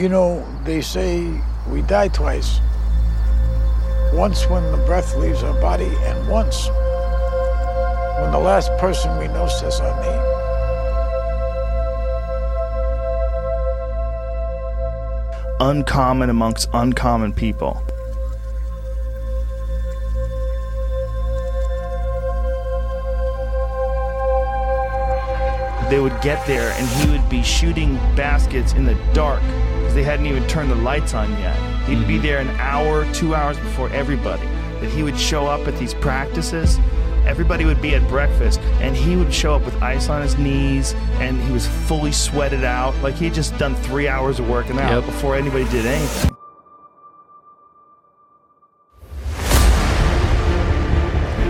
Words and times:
You 0.00 0.08
know, 0.08 0.42
they 0.64 0.80
say 0.80 1.30
we 1.68 1.82
die 1.82 2.08
twice. 2.08 2.58
Once 4.14 4.48
when 4.48 4.62
the 4.72 4.78
breath 4.86 5.14
leaves 5.14 5.42
our 5.42 5.52
body, 5.60 5.92
and 6.04 6.26
once 6.26 6.68
when 8.18 8.32
the 8.32 8.38
last 8.38 8.74
person 8.78 9.18
we 9.18 9.28
know 9.28 9.46
says 9.46 9.78
our 9.78 10.00
name. 10.00 10.22
Uncommon 15.60 16.30
amongst 16.30 16.70
uncommon 16.72 17.34
people. 17.34 17.82
they 25.90 25.98
would 25.98 26.20
get 26.22 26.46
there 26.46 26.70
and 26.70 26.86
he 26.86 27.10
would 27.10 27.28
be 27.28 27.42
shooting 27.42 27.96
baskets 28.14 28.74
in 28.74 28.84
the 28.84 28.94
dark 29.12 29.42
because 29.90 30.04
they 30.04 30.08
hadn't 30.08 30.26
even 30.26 30.46
turned 30.46 30.70
the 30.70 30.76
lights 30.76 31.14
on 31.14 31.28
yet. 31.40 31.56
He'd 31.88 31.96
mm-hmm. 31.96 32.06
be 32.06 32.18
there 32.18 32.38
an 32.38 32.48
hour, 32.60 33.12
two 33.12 33.34
hours 33.34 33.58
before 33.58 33.88
everybody. 33.90 34.46
That 34.80 34.90
he 34.90 35.02
would 35.02 35.18
show 35.18 35.46
up 35.46 35.66
at 35.66 35.76
these 35.80 35.94
practices. 35.94 36.78
Everybody 37.26 37.64
would 37.64 37.82
be 37.82 37.96
at 37.96 38.08
breakfast, 38.08 38.60
and 38.80 38.94
he 38.94 39.16
would 39.16 39.34
show 39.34 39.52
up 39.56 39.64
with 39.64 39.74
ice 39.82 40.08
on 40.08 40.22
his 40.22 40.38
knees, 40.38 40.94
and 41.18 41.40
he 41.42 41.50
was 41.50 41.66
fully 41.66 42.12
sweated 42.12 42.62
out, 42.62 42.94
like 43.02 43.16
he 43.16 43.24
had 43.24 43.34
just 43.34 43.58
done 43.58 43.74
three 43.74 44.06
hours 44.06 44.38
of 44.38 44.48
working 44.48 44.78
out 44.78 44.90
yep. 44.92 45.04
before 45.06 45.34
anybody 45.34 45.64
did 45.70 45.84
anything. 45.84 46.36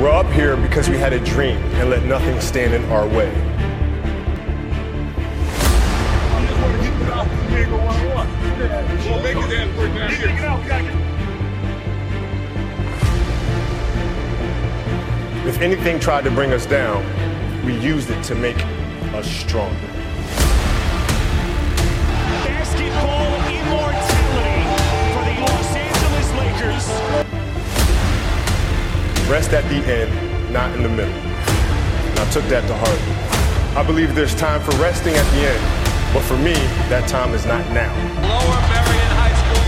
We're 0.00 0.11
up 0.11 0.33
here 0.33 0.56
because 0.56 0.88
we 0.88 0.97
had 0.97 1.12
a 1.12 1.22
dream 1.22 1.59
and 1.77 1.91
let 1.91 2.05
nothing 2.05 2.41
stand 2.41 2.72
in 2.72 2.83
our 2.86 3.06
way. 3.06 3.50
If 15.47 15.61
anything 15.62 15.98
tried 15.98 16.25
to 16.25 16.30
bring 16.30 16.53
us 16.53 16.66
down, 16.66 17.03
we 17.64 17.75
used 17.78 18.11
it 18.11 18.22
to 18.25 18.34
make 18.34 18.58
us 19.14 19.27
stronger. 19.27 19.75
Basketball 22.44 23.34
immortality 23.48 24.64
for 25.14 25.25
the 25.25 25.34
Los 25.41 25.75
Angeles 25.77 26.28
Lakers. 26.36 26.86
Rest 29.31 29.53
at 29.55 29.64
the 29.70 29.77
end, 29.91 30.53
not 30.53 30.75
in 30.77 30.83
the 30.83 30.91
middle. 30.91 31.14
I 31.14 32.28
took 32.31 32.44
that 32.44 32.66
to 32.69 32.75
heart. 32.75 33.00
I 33.78 33.83
believe 33.86 34.14
there's 34.14 34.34
time 34.34 34.61
for 34.61 34.72
resting 34.72 35.14
at 35.14 35.25
the 35.33 35.48
end 35.48 35.80
but 36.12 36.22
for 36.22 36.36
me, 36.39 36.55
that 36.91 37.06
time 37.06 37.34
is 37.34 37.47
not 37.47 37.62
now. 37.70 37.94
Lower 38.19 38.58
Merion 38.66 39.11
High 39.14 39.34
School. 39.39 39.62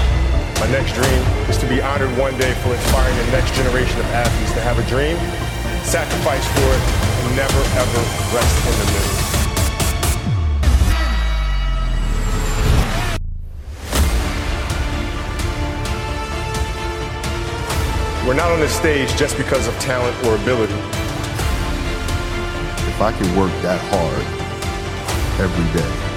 My 0.59 0.67
next 0.75 0.95
dream 0.98 1.23
is 1.47 1.57
to 1.59 1.67
be 1.71 1.81
honored 1.81 2.11
one 2.19 2.37
day 2.37 2.53
for 2.67 2.75
inspiring 2.75 3.15
the 3.15 3.31
next 3.31 3.55
generation 3.55 3.98
of 4.01 4.07
athletes 4.11 4.53
to 4.55 4.61
have 4.61 4.79
a 4.79 4.87
dream, 4.91 5.15
sacrifice 5.87 6.43
for 6.59 6.67
it, 6.67 6.83
and 7.23 7.37
never 7.39 7.63
ever 7.79 8.03
rest 8.35 8.55
in 8.67 8.75
the 8.75 8.87
middle. 8.91 9.23
We're 18.27 18.35
not 18.35 18.51
on 18.51 18.59
this 18.59 18.75
stage 18.75 19.15
just 19.17 19.37
because 19.37 19.69
of 19.69 19.79
talent 19.79 20.17
or 20.27 20.35
ability. 20.35 20.75
If 22.91 23.01
I 23.01 23.13
can 23.15 23.37
work 23.37 23.53
that 23.63 23.81
hard 23.91 24.27
every 25.39 25.81
day, 25.81 26.12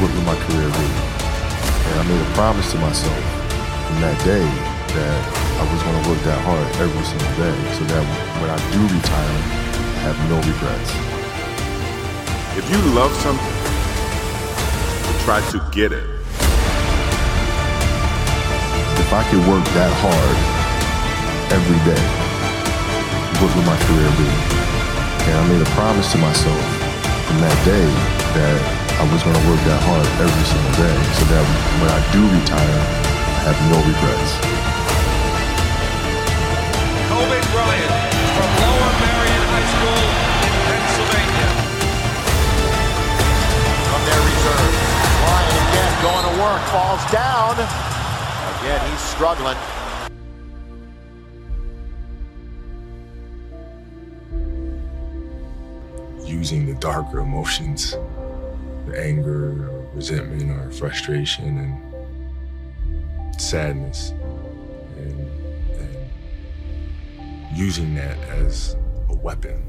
what 0.00 0.08
would 0.16 0.24
my 0.24 0.38
career 0.48 0.64
be? 0.64 0.88
And 0.88 1.94
I 2.00 2.02
made 2.08 2.22
a 2.24 2.30
promise 2.32 2.72
to 2.72 2.78
myself 2.80 3.20
from 3.84 4.00
that 4.00 4.16
day 4.24 4.40
that 4.96 5.20
I 5.60 5.64
was 5.68 5.80
going 5.84 5.92
to 5.92 6.04
work 6.08 6.20
that 6.24 6.40
hard 6.40 6.64
every 6.80 7.04
single 7.04 7.34
day 7.36 7.52
so 7.76 7.84
that 7.84 8.00
when 8.40 8.48
I 8.48 8.56
do 8.72 8.80
retire, 8.80 9.40
I 10.00 10.08
have 10.08 10.16
no 10.32 10.40
regrets. 10.40 10.90
If 12.56 12.64
you 12.72 12.80
love 12.96 13.12
something, 13.20 13.56
try 15.28 15.44
to 15.52 15.60
get 15.68 15.92
it. 15.92 16.08
If 19.04 19.12
I 19.12 19.20
could 19.28 19.44
work 19.44 19.64
that 19.76 19.92
hard 20.00 20.36
every 21.52 21.80
day, 21.84 22.04
what 23.36 23.52
would 23.52 23.68
my 23.68 23.76
career 23.84 24.08
be? 24.16 24.32
And 25.28 25.34
I 25.36 25.44
made 25.44 25.60
a 25.60 25.70
promise 25.76 26.10
to 26.12 26.18
myself 26.24 26.64
from 27.28 27.36
that 27.44 27.58
day 27.68 27.84
that 28.32 28.79
I 29.00 29.08
was 29.10 29.22
going 29.22 29.32
to 29.32 29.48
work 29.48 29.64
that 29.64 29.80
hard 29.88 30.04
every 30.20 30.44
single 30.44 30.76
day 30.76 30.92
so 31.16 31.24
that 31.32 31.40
when 31.80 31.88
I 31.88 32.00
do 32.12 32.20
retire, 32.20 32.80
I 32.84 33.48
have 33.48 33.56
no 33.72 33.80
regrets. 33.80 34.36
Kobe 37.08 37.40
Bryant 37.48 37.96
from 38.36 38.50
Lower 38.60 38.92
Merion 39.00 39.44
High 39.56 39.68
School 39.72 40.04
in 40.44 40.52
Pennsylvania. 40.68 41.48
From 43.88 44.02
their 44.04 44.20
reserve. 44.20 44.68
Bryant 45.24 45.56
again 45.64 45.92
going 46.04 46.26
to 46.28 46.34
work, 46.36 46.60
falls 46.68 47.00
down. 47.08 47.56
Again, 48.60 48.84
he's 48.84 49.00
struggling. 49.00 49.56
Using 56.28 56.66
the 56.66 56.74
darker 56.74 57.20
emotions 57.20 57.96
anger 58.94 59.50
or 59.50 59.90
resentment 59.94 60.50
or 60.50 60.70
frustration 60.70 61.58
and 61.58 63.40
sadness 63.40 64.10
and, 64.96 65.20
and 65.76 66.10
using 67.56 67.94
that 67.94 68.18
as 68.28 68.76
a 69.08 69.14
weapon. 69.14 69.62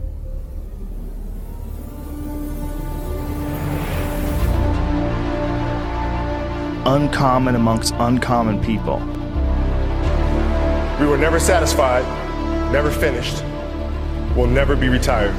Uncommon 6.86 7.56
amongst 7.56 7.94
uncommon 8.00 8.60
people. 8.64 8.98
We 11.00 11.08
were 11.08 11.18
never 11.18 11.40
satisfied, 11.40 12.04
never 12.72 12.92
finished, 12.92 13.44
will 14.36 14.48
never 14.48 14.76
be 14.76 14.90
retired. 14.90 15.36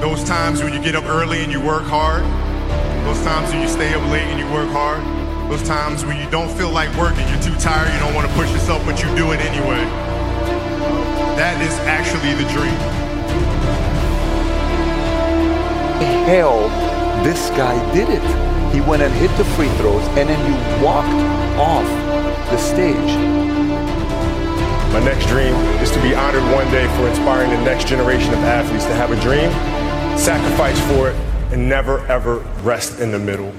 Those 0.00 0.22
times 0.22 0.62
when 0.62 0.72
you 0.72 0.80
get 0.80 0.94
up 0.94 1.06
early 1.06 1.42
and 1.42 1.50
you 1.50 1.60
work 1.60 1.82
hard. 1.82 2.22
Those 3.04 3.20
times 3.24 3.50
when 3.50 3.62
you 3.62 3.68
stay 3.68 3.92
up 3.94 4.10
late 4.10 4.22
and 4.30 4.38
you 4.38 4.46
work 4.54 4.70
hard. 4.70 5.02
Those 5.50 5.66
times 5.66 6.04
when 6.04 6.16
you 6.22 6.30
don't 6.30 6.48
feel 6.56 6.70
like 6.70 6.88
working, 6.96 7.26
you're 7.28 7.42
too 7.42 7.54
tired, 7.58 7.92
you 7.92 7.98
don't 7.98 8.14
want 8.14 8.28
to 8.28 8.34
push 8.34 8.48
yourself, 8.52 8.84
but 8.86 9.02
you 9.02 9.10
do 9.16 9.32
it 9.32 9.40
anyway. 9.40 9.82
That 11.34 11.60
is 11.60 11.74
actually 11.82 12.30
the 12.38 12.46
dream. 12.54 12.78
Hell, 16.30 16.68
this 17.24 17.50
guy 17.50 17.74
did 17.92 18.08
it. 18.08 18.22
He 18.72 18.80
went 18.80 19.02
and 19.02 19.12
hit 19.14 19.36
the 19.36 19.44
free 19.58 19.68
throws 19.82 20.06
and 20.14 20.28
then 20.28 20.38
you 20.46 20.84
walked 20.84 21.10
off 21.58 21.88
the 22.50 22.58
stage. 22.58 23.18
My 24.94 25.00
next 25.00 25.26
dream 25.26 25.54
is 25.82 25.90
to 25.90 26.00
be 26.02 26.14
honored 26.14 26.44
one 26.54 26.70
day 26.70 26.86
for 26.96 27.08
inspiring 27.08 27.50
the 27.50 27.62
next 27.64 27.88
generation 27.88 28.32
of 28.32 28.38
athletes 28.40 28.84
to 28.84 28.94
have 28.94 29.10
a 29.10 29.20
dream 29.20 29.50
sacrifice 30.18 30.78
for 30.88 31.10
it, 31.10 31.16
and 31.52 31.68
never 31.68 32.04
ever 32.06 32.38
rest 32.62 33.00
in 33.00 33.12
the 33.12 33.18
middle. 33.18 33.52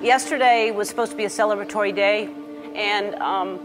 Yesterday 0.00 0.70
was 0.70 0.88
supposed 0.88 1.10
to 1.10 1.16
be 1.16 1.24
a 1.24 1.28
celebratory 1.28 1.94
day, 1.94 2.28
and 2.74 3.14
um, 3.16 3.58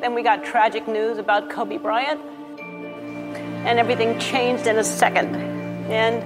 then 0.00 0.14
we 0.14 0.22
got 0.22 0.44
tragic 0.44 0.86
news 0.86 1.18
about 1.18 1.50
Kobe 1.50 1.78
Bryant, 1.78 2.20
and 2.58 3.78
everything 3.78 4.18
changed 4.18 4.66
in 4.66 4.78
a 4.78 4.84
second. 4.84 5.34
And 5.90 6.22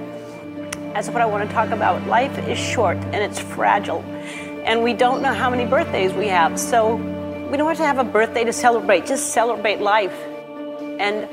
that's 0.95 1.09
what 1.09 1.23
I 1.23 1.27
want 1.27 1.49
to 1.49 1.55
talk 1.55 1.71
about. 1.71 2.07
Life 2.07 2.37
is 2.49 2.59
short 2.59 2.97
and 2.97 3.17
it's 3.17 3.39
fragile, 3.39 4.03
and 4.65 4.83
we 4.83 4.95
don't 4.95 5.23
know 5.23 5.33
how 5.33 5.49
many 5.49 5.65
birthdays 5.65 6.13
we 6.13 6.27
have, 6.27 6.59
so 6.59 6.97
we 7.51 7.57
don't 7.57 7.69
have 7.69 7.77
to 7.79 7.87
have 7.87 7.99
a 7.99 8.05
birthday 8.05 8.45
to 8.45 8.53
celebrate, 8.53 9.07
just 9.07 9.33
celebrate 9.33 9.81
life. 9.81 10.15
And 10.99 11.29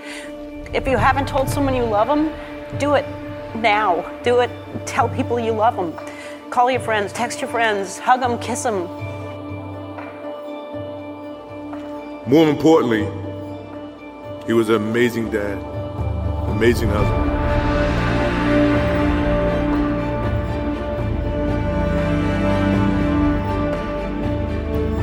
if 0.76 0.86
you 0.90 0.98
haven't 0.98 1.26
told 1.26 1.48
someone 1.48 1.74
you 1.74 1.86
love 1.86 2.08
them, 2.08 2.34
do 2.78 2.96
it 2.96 3.06
now. 3.56 4.02
Do 4.24 4.42
it. 4.42 4.52
Tell 4.86 5.08
people 5.08 5.40
you 5.40 5.54
love 5.54 5.78
them. 5.78 5.94
Call 6.50 6.70
your 6.70 6.82
friends, 6.82 7.14
text 7.14 7.40
your 7.40 7.50
friends, 7.50 7.98
hug 7.98 8.20
them, 8.20 8.38
kiss 8.40 8.64
them. 8.64 8.84
More 12.28 12.50
importantly, 12.50 13.06
he 14.46 14.52
was 14.52 14.68
an 14.68 14.76
amazing 14.76 15.32
dad, 15.32 15.58
amazing 16.50 16.90
husband. 16.90 17.32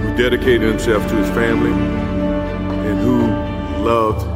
Who 0.03 0.17
dedicated 0.19 0.69
himself 0.69 1.09
to 1.09 1.17
his 1.17 1.31
family 1.31 1.73
and 1.73 2.99
who 3.01 3.83
loved 3.83 4.32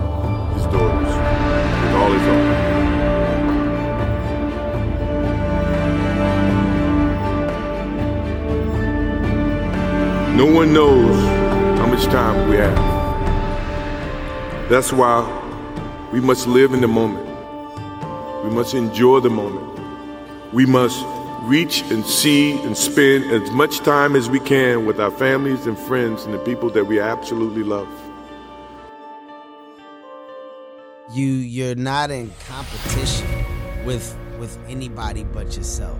No 10.36 10.44
one 10.44 10.74
knows 10.74 11.16
how 11.78 11.86
much 11.86 12.04
time 12.04 12.50
we 12.50 12.56
have. 12.56 12.76
That's 14.68 14.92
why 14.92 15.24
we 16.12 16.20
must 16.20 16.46
live 16.46 16.74
in 16.74 16.82
the 16.82 16.88
moment. 16.88 17.26
We 18.44 18.50
must 18.50 18.74
enjoy 18.74 19.20
the 19.20 19.30
moment. 19.30 19.80
We 20.52 20.66
must 20.66 21.02
reach 21.44 21.80
and 21.90 22.04
see 22.04 22.52
and 22.64 22.76
spend 22.76 23.24
as 23.32 23.50
much 23.52 23.78
time 23.78 24.14
as 24.14 24.28
we 24.28 24.38
can 24.38 24.84
with 24.84 25.00
our 25.00 25.10
families 25.10 25.66
and 25.66 25.78
friends 25.78 26.24
and 26.24 26.34
the 26.34 26.38
people 26.40 26.68
that 26.68 26.84
we 26.84 27.00
absolutely 27.00 27.62
love. 27.62 27.88
You 31.14 31.24
you're 31.24 31.76
not 31.76 32.10
in 32.10 32.30
competition 32.46 33.26
with 33.86 34.14
with 34.38 34.58
anybody 34.68 35.24
but 35.24 35.56
yourself. 35.56 35.98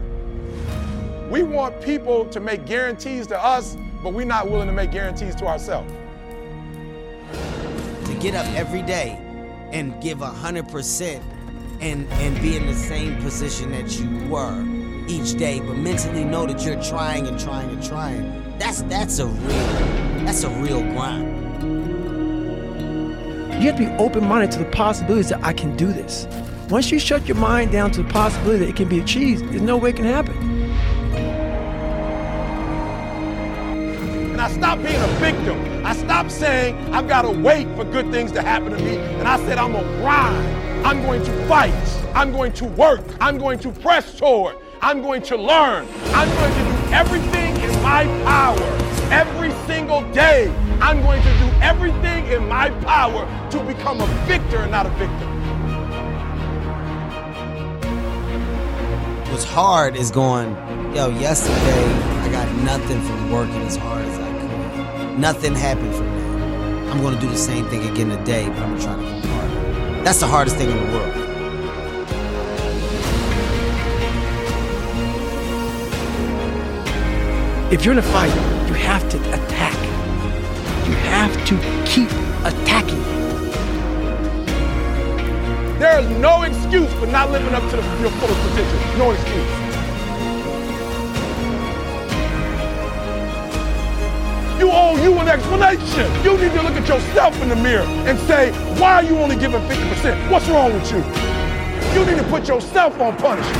We 1.31 1.43
want 1.43 1.81
people 1.81 2.27
to 2.27 2.39
make 2.39 2.67
guarantees 2.67 3.27
to 3.29 3.43
us, 3.43 3.79
but 4.07 4.15
we're 4.15 4.25
not 4.25 4.49
willing 4.49 4.69
to 4.69 4.73
make 4.73 4.93
guarantees 4.93 5.35
to 5.35 5.45
ourselves. 5.47 5.93
To 8.05 8.15
get 8.21 8.37
up 8.37 8.47
every 8.55 8.83
day 8.83 9.19
and 9.73 10.01
give 10.01 10.23
a 10.23 10.29
hundred 10.29 10.69
percent 10.69 11.25
and 11.81 12.07
and 12.13 12.41
be 12.41 12.57
in 12.57 12.69
the 12.69 12.75
same 12.75 13.21
position 13.21 13.73
that 13.73 13.99
you 13.99 14.29
were 14.29 14.65
each 15.09 15.37
day, 15.37 15.59
but 15.59 15.77
mentally 15.77 16.23
know 16.23 16.47
that 16.47 16.65
you're 16.65 16.81
trying 16.81 17.27
and 17.27 17.37
trying 17.37 17.69
and 17.69 17.83
trying. 17.83 18.57
That's 18.59 18.83
that's 18.83 19.19
a 19.19 19.27
real 19.27 19.67
that's 20.25 20.45
a 20.45 20.51
real 20.51 20.83
grind. 20.83 21.27
You 23.55 23.73
have 23.73 23.77
to 23.77 23.87
be 23.87 23.91
open-minded 23.97 24.53
to 24.53 24.61
the 24.61 24.71
possibilities 24.71 25.31
that 25.31 25.43
I 25.43 25.53
can 25.53 25.77
do 25.77 25.93
this. 25.93 26.29
Once 26.71 26.93
you 26.93 27.01
shut 27.01 27.27
your 27.27 27.39
mind 27.39 27.73
down 27.73 27.91
to 27.91 28.05
the 28.05 28.13
possibility 28.13 28.67
that 28.67 28.69
it 28.69 28.77
can 28.77 28.89
be 28.89 29.01
achieved, 29.01 29.51
there's 29.51 29.63
no 29.63 29.77
way 29.77 29.91
it 29.91 29.97
can 29.97 30.05
happen. 30.05 30.56
I 34.47 34.49
stopped 34.53 34.85
being 34.85 35.03
a 35.03 35.09
victim. 35.19 35.85
I 35.85 35.93
stopped 35.93 36.31
saying 36.31 36.77
I've 36.95 37.09
got 37.09 37.23
to 37.23 37.31
wait 37.31 37.67
for 37.75 37.85
good 37.85 38.13
things 38.13 38.31
to 38.31 38.43
happen 38.43 38.71
to 38.71 38.79
me. 38.79 38.97
And 38.97 39.27
I 39.27 39.39
said 39.39 39.59
I'm 39.59 39.73
going 39.73 39.85
to 39.85 39.97
grind. 39.97 40.87
I'm 40.87 41.03
going 41.03 41.25
to 41.25 41.49
fight. 41.49 41.75
I'm 42.15 42.31
going 42.31 42.53
to 42.53 42.65
work. 42.65 43.01
I'm 43.21 43.39
going 43.39 43.59
to 43.59 43.73
press 43.73 44.17
toward. 44.17 44.55
I'm 44.81 45.03
going 45.03 45.23
to 45.23 45.37
learn. 45.37 45.89
I'm 46.15 46.29
going 46.29 46.53
to 46.53 46.59
do 46.61 46.95
everything 46.95 47.57
in 47.57 47.83
my 47.83 48.05
power 48.23 48.63
every 49.11 49.51
single 49.67 50.03
day. 50.13 50.49
I'm 50.81 51.03
going 51.03 51.21
to 51.25 51.39
do 51.41 51.51
everything 51.61 52.27
in 52.27 52.47
my 52.47 52.71
power 52.83 53.27
to 53.51 53.65
become 53.65 54.01
a 54.01 54.07
victor 54.29 54.59
and 54.59 54.71
not 54.71 54.87
a 54.87 54.91
victim. 54.91 55.33
What's 59.33 59.43
hard 59.43 59.97
is 59.97 60.13
going, 60.13 60.55
yo, 60.95 61.09
yesterday 61.09 61.85
I 62.21 62.29
got 62.31 62.49
nothing 62.63 63.03
from 63.03 63.33
working 63.33 63.63
as 63.63 63.75
hard 63.75 64.05
as 64.05 64.19
I. 64.21 64.26
Nothing 65.17 65.55
happened 65.55 65.95
from 65.95 66.07
that. 66.09 66.93
I'm 66.93 67.03
gonna 67.03 67.19
do 67.19 67.27
the 67.27 67.39
same 67.39 67.65
thing 67.69 67.89
again 67.89 68.11
today, 68.11 68.51
but 68.51 68.59
I'm 68.59 68.77
gonna 68.77 68.83
try 68.83 68.97
to 68.97 69.03
work 69.03 69.25
harder. 69.25 70.05
That's 70.05 70.21
the 70.21 70.27
hardest 70.27 70.57
thing 70.57 70.69
in 70.69 70.77
the 70.77 70.93
world. 70.93 71.17
If 77.73 77.83
you're 77.83 77.93
in 77.93 77.99
a 77.99 78.03
fight, 78.03 78.35
you 78.69 78.75
have 78.75 79.09
to 79.09 79.19
attack. 79.33 79.75
You 80.87 80.95
have 81.09 81.33
to 81.47 81.57
keep 81.87 82.11
attacking. 82.45 83.03
There 85.79 86.01
is 86.01 86.11
no 86.19 86.43
excuse 86.43 86.93
for 87.01 87.07
not 87.07 87.31
living 87.31 87.55
up 87.55 87.63
to 87.71 87.77
the, 87.77 87.83
your 88.03 88.11
fullest 88.11 88.41
potential. 88.51 88.99
No 88.99 89.13
excuse. 89.13 89.66
You 94.59 94.71
owe 94.73 94.97
you 95.03 95.13
an 95.19 95.29
explanation. 95.29 96.11
You 96.25 96.39
need 96.39 96.53
to 96.53 96.63
look 96.63 96.73
at 96.73 96.89
yourself 96.89 97.39
in 97.43 97.51
the 97.51 97.57
mirror 97.57 97.85
and 98.09 98.19
say, 98.21 98.53
why 98.81 98.95
are 98.95 99.03
you 99.03 99.19
only 99.19 99.37
giving 99.37 99.61
50%? 99.61 100.31
What's 100.31 100.49
wrong 100.49 100.73
with 100.73 100.91
you? 100.91 101.05
You 101.93 102.07
need 102.07 102.17
to 102.17 102.25
put 102.31 102.49
yourself 102.49 102.99
on 102.99 103.17
punishment. 103.19 103.55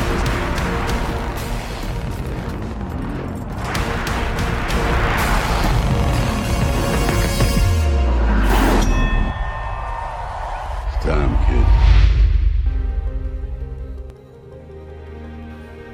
Time, 11.03 11.37
kid. 11.47 11.67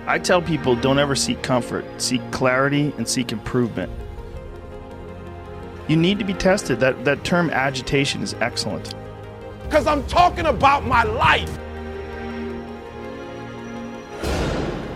I 0.07 0.19
tell 0.19 0.41
people 0.41 0.77
don't 0.77 1.01
ever 1.01 1.17
seek 1.17 1.43
comfort, 1.43 1.85
seek 2.01 2.23
clarity 2.31 2.95
and 2.99 3.09
seek 3.09 3.33
improvement. 3.33 3.91
You 5.89 5.97
need 5.97 6.19
to 6.19 6.25
be 6.25 6.35
tested. 6.35 6.81
That, 6.81 7.05
that 7.05 7.25
term 7.25 7.51
agitation 7.51 8.23
is 8.23 8.35
excellent. 8.35 8.95
Because 9.65 9.87
I'm 9.87 10.07
talking 10.07 10.47
about 10.47 10.87
my 10.87 11.03
life. 11.03 11.59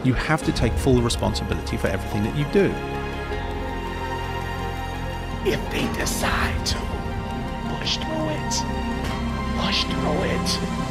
You 0.04 0.14
have 0.14 0.44
to 0.44 0.52
take 0.52 0.72
full 0.74 1.02
responsibility 1.02 1.76
for 1.76 1.88
everything 1.88 2.22
that 2.22 2.36
you 2.36 2.44
do. 2.52 2.72
If 5.50 5.70
they 5.70 5.92
decide 5.98 6.64
to 6.66 6.78
push 7.78 7.96
through 7.96 8.28
it, 8.28 8.54
push 9.58 9.84
through 9.84 10.22
it. 10.22 10.85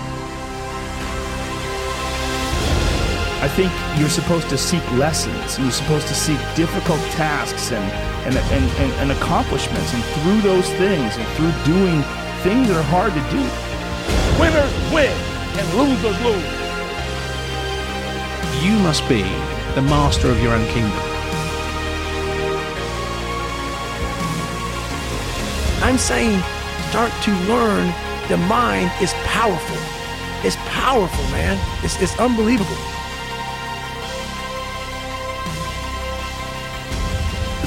I 3.46 3.48
think 3.48 3.72
you're 4.00 4.10
supposed 4.10 4.50
to 4.50 4.58
seek 4.58 4.82
lessons. 4.94 5.60
You're 5.60 5.70
supposed 5.70 6.08
to 6.08 6.16
seek 6.16 6.40
difficult 6.56 7.00
tasks 7.12 7.72
and, 7.72 7.86
and, 8.26 8.36
and, 8.36 8.66
and, 8.82 8.92
and 8.94 9.12
accomplishments. 9.12 9.94
And 9.94 10.04
through 10.04 10.42
those 10.42 10.68
things 10.82 11.16
and 11.16 11.28
through 11.38 11.54
doing 11.64 12.02
things 12.42 12.70
that 12.70 12.76
are 12.76 12.90
hard 12.90 13.14
to 13.14 13.22
do. 13.30 13.46
Winners 14.42 14.74
win 14.90 15.14
and 15.62 15.66
losers 15.78 16.18
lose. 16.26 16.42
You 18.66 18.80
must 18.82 19.08
be 19.08 19.22
the 19.76 19.84
master 19.94 20.32
of 20.32 20.42
your 20.42 20.52
own 20.52 20.66
kingdom. 20.70 20.98
I'm 25.86 26.00
saying 26.00 26.42
start 26.90 27.12
to 27.22 27.32
learn 27.46 27.94
the 28.28 28.38
mind 28.50 28.90
is 29.04 29.14
powerful. 29.22 29.78
It's 30.44 30.58
powerful, 30.74 31.24
man. 31.26 31.60
It's, 31.84 32.02
it's 32.02 32.18
unbelievable. 32.20 32.95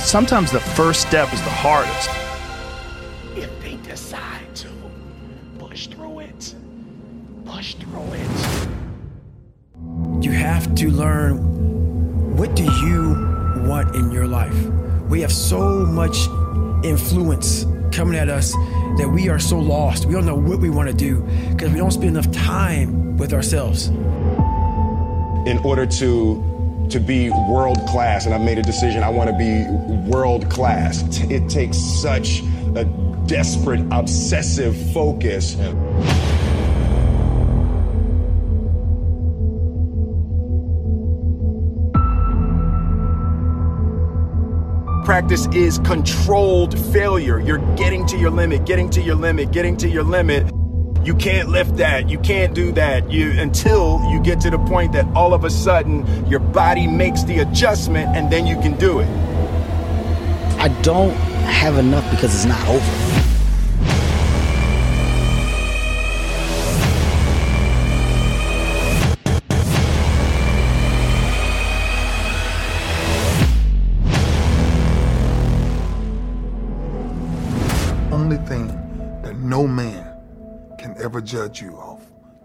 Sometimes 0.01 0.51
the 0.51 0.61
first 0.61 1.01
step 1.03 1.33
is 1.33 1.41
the 1.43 1.51
hardest. 1.51 2.11
If 3.37 3.51
they 3.63 3.77
decide 3.89 4.55
to 4.57 4.69
push 5.59 5.87
through 5.87 6.21
it, 6.21 6.55
push 7.45 7.75
through 7.75 8.13
it. 8.13 8.69
You 10.21 10.33
have 10.33 10.75
to 10.77 10.91
learn 10.91 12.37
what 12.37 12.55
do 12.55 12.65
you 12.65 13.15
want 13.67 13.95
in 13.95 14.11
your 14.11 14.27
life. 14.27 14.57
We 15.09 15.21
have 15.23 15.33
so 15.33 15.87
much 15.87 16.27
influence 16.85 17.65
coming 17.93 18.17
at 18.17 18.29
us 18.29 18.53
that 18.99 19.11
we 19.13 19.29
are 19.29 19.39
so 19.39 19.59
lost. 19.59 20.07
We 20.07 20.13
don't 20.13 20.27
know 20.27 20.35
what 20.35 20.61
we 20.61 20.71
want 20.71 20.89
to 20.89 20.95
do 20.95 21.21
because 21.51 21.71
we 21.71 21.79
don't 21.79 21.91
spend 21.91 22.17
enough 22.17 22.31
time 22.31 23.17
with 23.17 23.33
ourselves. 23.33 23.89
In 25.47 25.59
order 25.65 25.87
to 25.87 26.48
to 26.91 27.01
be 27.01 27.31
world 27.31 27.79
class, 27.87 28.27
and 28.27 28.35
I 28.35 28.39
made 28.39 28.59
a 28.59 28.63
decision 28.63 29.03
I 29.03 29.11
want 29.11 29.31
to 29.31 29.37
be 29.37 29.65
world 30.11 30.51
class. 30.51 31.03
It 31.31 31.49
takes 31.49 31.79
such 31.79 32.43
a 32.77 32.85
desperate, 33.27 33.81
obsessive 33.91 34.77
focus. 34.93 35.57
Practice 45.05 45.47
is 45.55 45.79
controlled 45.81 46.79
failure. 46.93 47.39
You're 47.39 47.59
getting 47.77 48.07
to 48.07 48.19
your 48.19 48.31
limit, 48.31 48.67
getting 48.67 48.91
to 48.91 49.01
your 49.01 49.15
limit, 49.15 49.53
getting 49.53 49.77
to 49.79 49.89
your 49.89 50.03
limit 50.03 50.51
you 51.09 51.15
can't 51.15 51.49
lift 51.49 51.79
that. 51.79 52.11
You 52.11 52.19
can't 52.19 52.55
do 52.55 52.71
that. 52.73 53.11
You 53.11 53.31
until 53.41 53.99
you 54.11 54.21
get 54.21 54.43
to 54.43 54.51
the 54.51 54.59
point 54.59 54.93
that 54.93 55.07
all 55.17 55.33
of 55.33 55.43
a 55.43 55.49
sudden 55.49 56.05
your 56.27 56.39
body 56.39 56.87
makes 56.87 57.23
the 57.23 57.39
adjustment 57.39 58.15
and 58.15 58.31
then 58.31 58.47
you 58.47 58.57
can 58.57 58.77
do 58.77 58.99
it. 58.99 59.09
I 60.61 60.69
don't 60.83 61.15
have 61.49 61.79
enough 61.79 62.05
because 62.11 62.35
it's 62.35 62.45
not 62.45 62.61
over. 62.69 62.85
Only 78.13 78.37
thing 78.47 78.67
that 79.23 79.37
no 79.37 79.67
man 79.67 79.98
can 79.98 79.98
ever 81.19 81.27
judge 81.27 81.61
you 81.61 81.77
off 81.77 82.01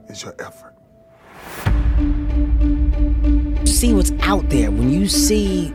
is 0.08 0.24
your 0.24 0.34
effort. 0.40 0.74
See 3.68 3.94
what's 3.94 4.12
out 4.22 4.50
there 4.50 4.72
when 4.72 4.90
you 4.90 5.08
see 5.08 5.70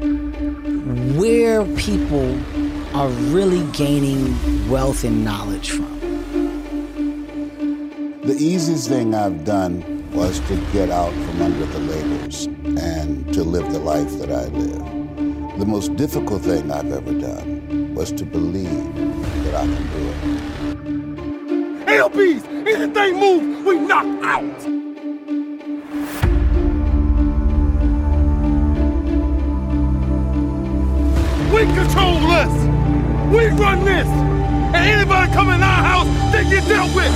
where 1.16 1.64
people 1.76 2.36
are 2.96 3.08
really 3.30 3.62
gaining 3.70 4.68
wealth 4.68 5.04
and 5.04 5.24
knowledge 5.24 5.70
from? 5.70 6.00
The 8.24 8.36
easiest 8.36 8.88
thing 8.88 9.14
I've 9.14 9.44
done 9.44 10.10
was 10.10 10.40
to 10.48 10.56
get 10.72 10.90
out 10.90 11.12
from 11.12 11.42
under 11.42 11.66
the 11.66 11.78
labels 11.78 12.46
and 12.46 13.32
to 13.32 13.44
live 13.44 13.72
the 13.72 13.78
life 13.78 14.10
that 14.18 14.32
I 14.32 14.46
live. 14.46 15.58
The 15.58 15.66
most 15.66 15.94
difficult 15.94 16.42
thing 16.42 16.72
I've 16.72 16.90
ever 16.90 17.12
done 17.12 17.94
was 17.94 18.10
to 18.10 18.24
believe 18.24 18.94
that 19.44 19.54
I 19.54 19.66
can 19.66 19.86
do 19.92 20.08
it. 20.08 20.47
LBs, 21.88 22.44
anything 22.68 23.18
move, 23.18 23.64
we 23.64 23.78
knock 23.78 24.04
out. 24.22 24.44
We 31.50 31.64
control 31.64 32.30
us. 32.30 32.52
We 33.32 33.46
run 33.56 33.86
this. 33.86 34.06
And 34.06 34.76
anybody 34.76 35.32
come 35.32 35.48
in 35.48 35.62
our 35.62 35.82
house, 35.82 36.06
they 36.30 36.44
get 36.50 36.68
dealt 36.68 36.94
with. 36.94 37.14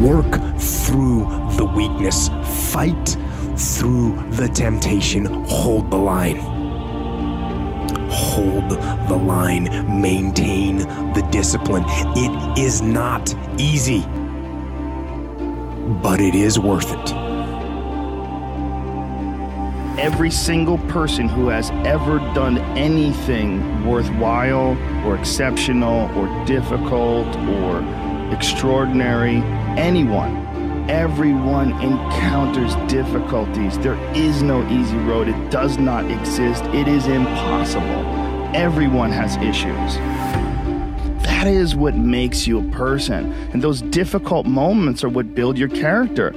Work 0.00 0.40
through 0.58 1.26
the 1.56 1.70
weakness. 1.76 2.30
Fight 2.72 3.18
through 3.56 4.16
the 4.30 4.48
temptation. 4.48 5.24
Hold 5.46 5.90
the 5.90 5.96
line. 5.96 6.36
Hold 8.10 8.70
the 8.70 9.16
line. 9.16 9.64
Maintain 10.00 10.78
the 11.14 11.26
discipline. 11.30 11.84
It 11.88 12.58
is 12.58 12.82
not 12.82 13.34
easy, 13.58 14.02
but 16.02 16.20
it 16.20 16.34
is 16.34 16.58
worth 16.58 16.92
it. 16.92 17.12
Every 19.98 20.30
single 20.30 20.76
person 20.88 21.26
who 21.26 21.48
has 21.48 21.70
ever 21.86 22.18
done 22.34 22.58
anything 22.76 23.86
worthwhile 23.86 24.76
or 25.06 25.16
exceptional 25.16 26.10
or 26.16 26.44
difficult 26.44 27.34
or 27.36 27.82
extraordinary, 28.30 29.36
anyone, 29.78 30.45
everyone 30.88 31.72
encounters 31.82 32.74
difficulties. 32.90 33.78
There 33.78 33.98
is 34.14 34.42
no 34.42 34.66
easy 34.68 34.96
road. 34.98 35.28
It 35.28 35.50
does 35.50 35.78
not 35.78 36.10
exist. 36.10 36.64
It 36.66 36.88
is 36.88 37.06
impossible. 37.06 37.84
Everyone 38.54 39.10
has 39.10 39.36
issues. 39.36 39.96
That 41.24 41.46
is 41.46 41.74
what 41.74 41.94
makes 41.94 42.46
you 42.46 42.58
a 42.58 42.70
person. 42.70 43.32
And 43.52 43.62
those 43.62 43.82
difficult 43.82 44.46
moments 44.46 45.02
are 45.04 45.08
what 45.08 45.34
build 45.34 45.58
your 45.58 45.68
character. 45.68 46.32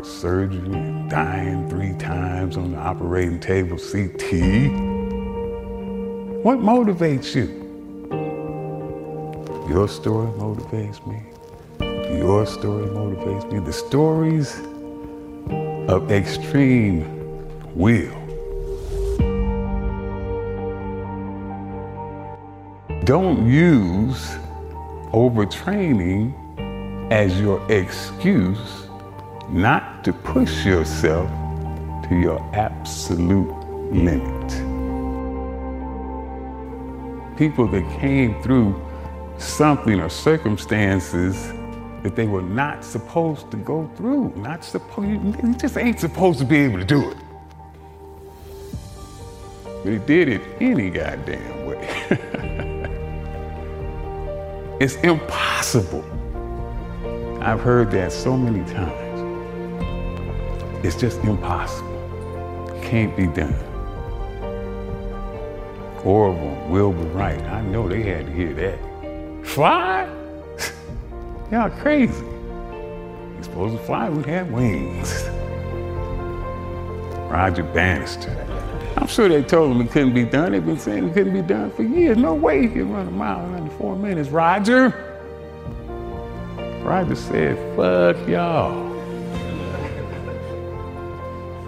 Heart 0.00 0.06
surgery 0.06 1.08
dying 1.08 1.68
three 1.68 1.92
times 1.98 2.56
on 2.56 2.72
the 2.72 2.78
operating 2.78 3.38
table 3.38 3.76
CT. 3.76 4.70
What 6.42 6.58
motivates 6.58 7.34
you? 7.34 7.48
Your 9.68 9.88
story 9.88 10.28
motivates 10.38 11.06
me. 11.06 11.20
Your 12.18 12.46
story 12.46 12.86
motivates 12.86 13.52
me. 13.52 13.58
The 13.60 13.72
stories 13.72 14.58
of 15.90 16.10
extreme 16.10 17.04
will. 17.74 18.16
Don't 23.04 23.46
use 23.46 24.30
overtraining 25.12 26.32
as 27.12 27.38
your 27.38 27.60
excuse 27.70 28.89
not 29.52 30.04
to 30.04 30.12
push 30.12 30.64
yourself 30.64 31.28
to 32.08 32.14
your 32.14 32.40
absolute 32.54 33.52
limit. 33.90 34.50
People 37.36 37.66
that 37.68 37.82
came 37.98 38.40
through 38.42 38.80
something 39.38 40.00
or 40.00 40.08
circumstances 40.08 41.48
that 42.02 42.14
they 42.14 42.26
were 42.26 42.42
not 42.42 42.84
supposed 42.84 43.50
to 43.50 43.56
go 43.56 43.90
through, 43.96 44.32
not 44.36 44.64
supposed, 44.64 45.08
you 45.08 45.54
just 45.54 45.76
ain't 45.76 45.98
supposed 45.98 46.38
to 46.38 46.44
be 46.44 46.56
able 46.56 46.78
to 46.78 46.84
do 46.84 47.10
it. 47.10 47.16
But 49.82 49.92
he 49.92 49.98
did 49.98 50.28
it 50.28 50.42
any 50.60 50.90
goddamn 50.90 51.66
way. 51.66 51.88
it's 54.80 54.96
impossible. 54.96 56.04
I've 57.42 57.60
heard 57.60 57.90
that 57.92 58.12
so 58.12 58.36
many 58.36 58.62
times. 58.72 59.09
It's 60.82 60.96
just 60.96 61.20
impossible. 61.24 61.88
Can't 62.82 63.14
be 63.14 63.26
done. 63.26 63.54
Orville, 66.02 66.66
Wilbur 66.70 67.04
Wright, 67.08 67.42
I 67.42 67.60
know 67.60 67.86
they 67.86 68.02
had 68.02 68.24
to 68.24 68.32
hear 68.32 68.54
that. 68.54 68.78
Fly? 69.46 70.08
Y'all 71.52 71.68
crazy. 71.68 72.24
You're 72.24 73.42
supposed 73.42 73.76
to 73.76 73.84
fly 73.84 74.08
with 74.08 74.24
have 74.24 74.50
wings. 74.50 75.24
Roger 77.30 77.62
Bannister. 77.62 78.34
I'm 78.96 79.06
sure 79.06 79.28
they 79.28 79.42
told 79.42 79.72
him 79.72 79.82
it 79.82 79.90
couldn't 79.90 80.14
be 80.14 80.24
done. 80.24 80.52
They've 80.52 80.64
been 80.64 80.78
saying 80.78 81.10
it 81.10 81.14
couldn't 81.14 81.34
be 81.34 81.42
done 81.42 81.70
for 81.72 81.82
years. 81.82 82.16
No 82.16 82.32
way 82.32 82.62
he 82.62 82.68
can 82.68 82.90
run 82.90 83.06
a 83.06 83.10
mile 83.10 83.46
in 83.48 83.54
under 83.54 83.70
four 83.72 83.96
minutes. 83.96 84.30
Roger. 84.30 84.94
Roger 86.82 87.14
said, 87.14 87.76
fuck 87.76 88.16
y'all 88.26 88.89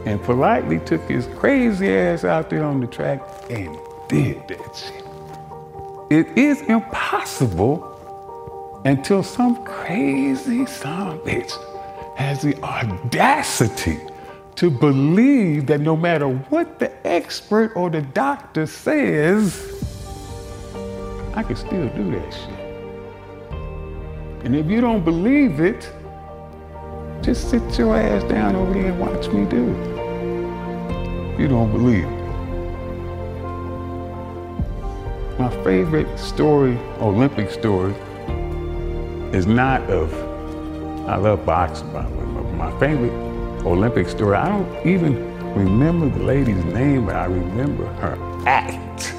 and 0.04 0.22
politely 0.22 0.80
took 0.80 1.02
his 1.08 1.26
crazy 1.38 1.90
ass 1.90 2.24
out 2.24 2.50
there 2.50 2.64
on 2.64 2.80
the 2.80 2.86
track 2.86 3.20
and 3.50 3.76
did 4.08 4.46
that 4.48 4.76
shit. 4.76 5.04
It 6.10 6.36
is 6.36 6.62
impossible 6.62 7.88
until 8.84 9.22
some 9.22 9.64
crazy 9.64 10.66
son 10.66 11.18
bitch 11.20 11.52
has 12.16 12.42
the 12.42 12.60
audacity 12.62 13.98
to 14.56 14.70
believe 14.70 15.66
that 15.66 15.80
no 15.80 15.96
matter 15.96 16.28
what 16.28 16.78
the 16.78 16.90
expert 17.06 17.72
or 17.76 17.88
the 17.88 18.02
doctor 18.02 18.66
says, 18.66 19.56
I 21.34 21.42
can 21.42 21.56
still 21.56 21.88
do 21.88 22.10
that 22.10 22.34
shit. 22.34 22.58
And 24.44 24.56
if 24.56 24.66
you 24.66 24.80
don't 24.80 25.04
believe 25.04 25.60
it, 25.60 25.90
just 27.22 27.48
sit 27.50 27.78
your 27.78 27.96
ass 27.96 28.24
down 28.24 28.56
over 28.56 28.72
there 28.74 28.90
and 28.90 29.00
watch 29.00 29.28
me 29.28 29.44
do 29.46 29.70
it 29.70 29.91
you 31.38 31.48
don't 31.48 31.72
believe. 31.72 32.08
My 35.38 35.50
favorite 35.64 36.18
story, 36.18 36.78
Olympic 37.00 37.50
story, 37.50 37.94
is 39.32 39.46
not 39.46 39.80
of, 39.90 40.12
I 41.08 41.16
love 41.16 41.44
boxing, 41.46 41.90
by 41.92 42.02
the 42.04 42.10
way, 42.10 42.24
but 42.34 42.42
my 42.52 42.70
favorite 42.78 43.12
Olympic 43.66 44.08
story, 44.08 44.36
I 44.36 44.48
don't 44.48 44.86
even 44.86 45.14
remember 45.54 46.08
the 46.16 46.24
lady's 46.24 46.64
name, 46.64 47.06
but 47.06 47.16
I 47.16 47.24
remember 47.24 47.86
her 47.94 48.16
act. 48.46 49.14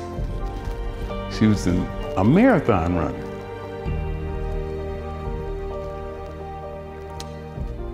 She 1.34 1.48
was 1.48 1.66
a 1.68 2.24
marathon 2.24 2.96
runner. 2.96 3.20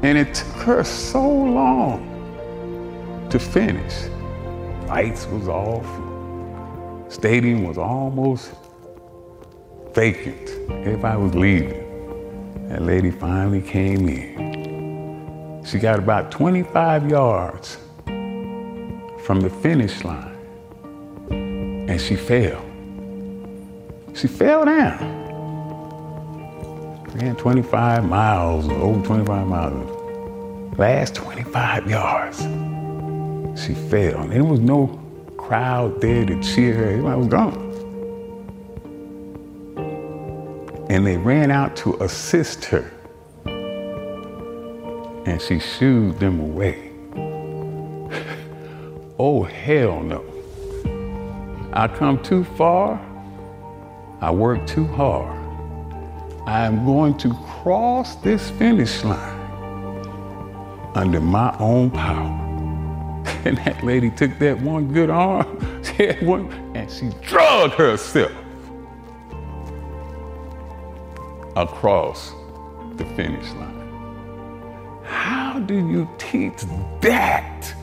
And 0.03 0.17
it 0.17 0.33
took 0.33 0.55
her 0.63 0.83
so 0.83 1.21
long 1.21 2.08
to 3.31 3.39
finish. 3.39 4.09
Lights 4.88 5.27
was 5.27 5.48
off. 5.48 5.88
Stadium 7.12 7.63
was 7.63 7.77
almost 7.77 8.51
vacant. 9.93 10.50
Everybody 10.69 11.21
was 11.21 11.36
leaving. 11.36 12.67
That 12.69 12.83
lady 12.83 13.12
finally 13.12 13.62
came 13.62 14.07
in. 14.09 15.63
She 15.65 15.79
got 15.79 16.00
about 16.00 16.31
25 16.31 17.09
yards 17.09 17.77
from 19.25 19.41
the 19.41 19.50
finish 19.50 20.03
line 20.03 20.38
and 21.29 22.00
she 22.01 22.15
fell. 22.15 22.63
She 24.15 24.27
fell 24.27 24.65
down. 24.65 25.17
Ran 27.15 27.36
25 27.36 28.05
miles, 28.05 28.69
over 28.69 29.05
25 29.05 29.48
miles. 29.48 29.89
last 30.77 31.15
25 31.15 31.89
yards, 31.89 32.41
she 33.59 33.73
fell. 33.73 34.27
There 34.27 34.43
was 34.43 34.59
no 34.59 34.87
crowd 35.37 36.01
there 36.01 36.25
to 36.25 36.41
cheer 36.41 36.73
her. 36.73 36.89
Everybody 36.91 37.17
was 37.17 37.27
gone. 37.27 37.69
And 40.89 41.05
they 41.05 41.17
ran 41.17 41.51
out 41.51 41.75
to 41.77 42.01
assist 42.01 42.65
her. 42.65 42.91
And 45.25 45.41
she 45.41 45.59
shooed 45.59 46.19
them 46.19 46.39
away. 46.39 46.91
oh, 49.19 49.43
hell 49.43 50.01
no. 50.01 50.23
I 51.73 51.87
come 51.87 52.21
too 52.23 52.43
far. 52.43 52.99
I 54.21 54.31
work 54.31 54.65
too 54.65 54.87
hard. 54.87 55.37
I 56.47 56.65
am 56.65 56.85
going 56.85 57.15
to 57.19 57.33
cross 57.61 58.15
this 58.15 58.49
finish 58.51 59.03
line 59.03 59.39
under 60.95 61.21
my 61.21 61.55
own 61.59 61.91
power. 61.91 62.49
And 63.46 63.58
that 63.60 63.84
lady 63.84 64.10
took 64.12 64.38
that 64.39 64.60
one 64.60 64.91
good 64.91 65.10
arm, 65.10 65.84
she 65.84 66.08
had 66.08 66.22
one, 66.25 66.51
and 66.75 66.91
she 66.91 67.10
drug 67.22 67.72
herself 67.72 68.31
across 71.55 72.34
the 72.96 73.05
finish 73.15 73.50
line. 73.53 75.01
How 75.03 75.60
do 75.60 75.75
you 75.75 76.10
teach 76.17 76.63
that? 77.01 77.74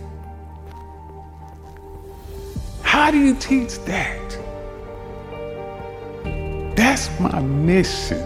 How 2.82 3.10
do 3.10 3.18
you 3.18 3.34
teach 3.34 3.78
that? 3.80 4.38
That's 6.76 7.08
my 7.18 7.40
mission 7.40 8.18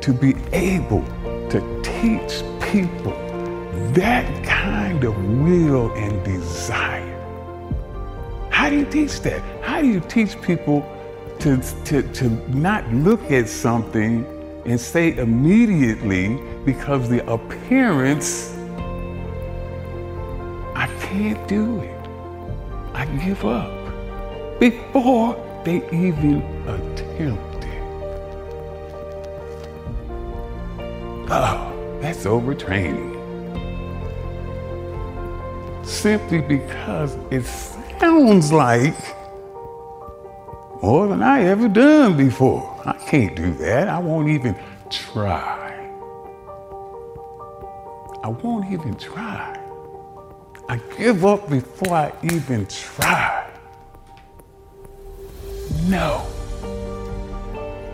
to 0.00 0.12
be 0.12 0.34
able 0.52 1.04
to 1.50 1.82
teach 1.82 2.42
people 2.60 3.12
that 3.92 4.44
kind 4.64 5.04
of 5.04 5.14
will 5.42 5.92
and 5.92 6.24
desire. 6.24 7.12
How 8.50 8.70
do 8.70 8.78
you 8.78 8.86
teach 8.86 9.20
that? 9.20 9.42
How 9.62 9.82
do 9.82 9.86
you 9.86 10.00
teach 10.00 10.40
people 10.40 10.80
to, 11.40 11.60
to, 11.84 12.02
to 12.14 12.30
not 12.48 12.90
look 12.90 13.30
at 13.30 13.46
something 13.46 14.24
and 14.64 14.80
say 14.80 15.18
immediately 15.18 16.40
because 16.64 17.10
the 17.10 17.20
appearance, 17.30 18.56
I 20.74 20.86
can't 20.98 21.46
do 21.46 21.80
it. 21.80 22.08
I 22.94 23.04
give 23.22 23.44
up 23.44 23.70
before 24.60 25.36
they 25.66 25.76
even 25.92 26.40
attempt 26.66 27.64
it. 27.64 27.82
Oh, 31.28 31.98
that's 32.00 32.24
overtraining. 32.24 33.13
Simply 36.04 36.42
because 36.42 37.16
it 37.30 37.46
sounds 37.98 38.52
like 38.52 38.94
more 40.82 41.08
than 41.08 41.22
I 41.22 41.44
ever 41.44 41.66
done 41.66 42.14
before. 42.14 42.78
I 42.84 42.92
can't 42.92 43.34
do 43.34 43.54
that. 43.54 43.88
I 43.88 43.98
won't 44.00 44.28
even 44.28 44.54
try. 44.90 45.72
I 48.22 48.28
won't 48.28 48.70
even 48.70 48.94
try. 48.96 49.58
I 50.68 50.76
give 50.98 51.24
up 51.24 51.48
before 51.48 51.94
I 51.94 52.12
even 52.22 52.66
try. 52.66 53.50
No. 55.86 56.26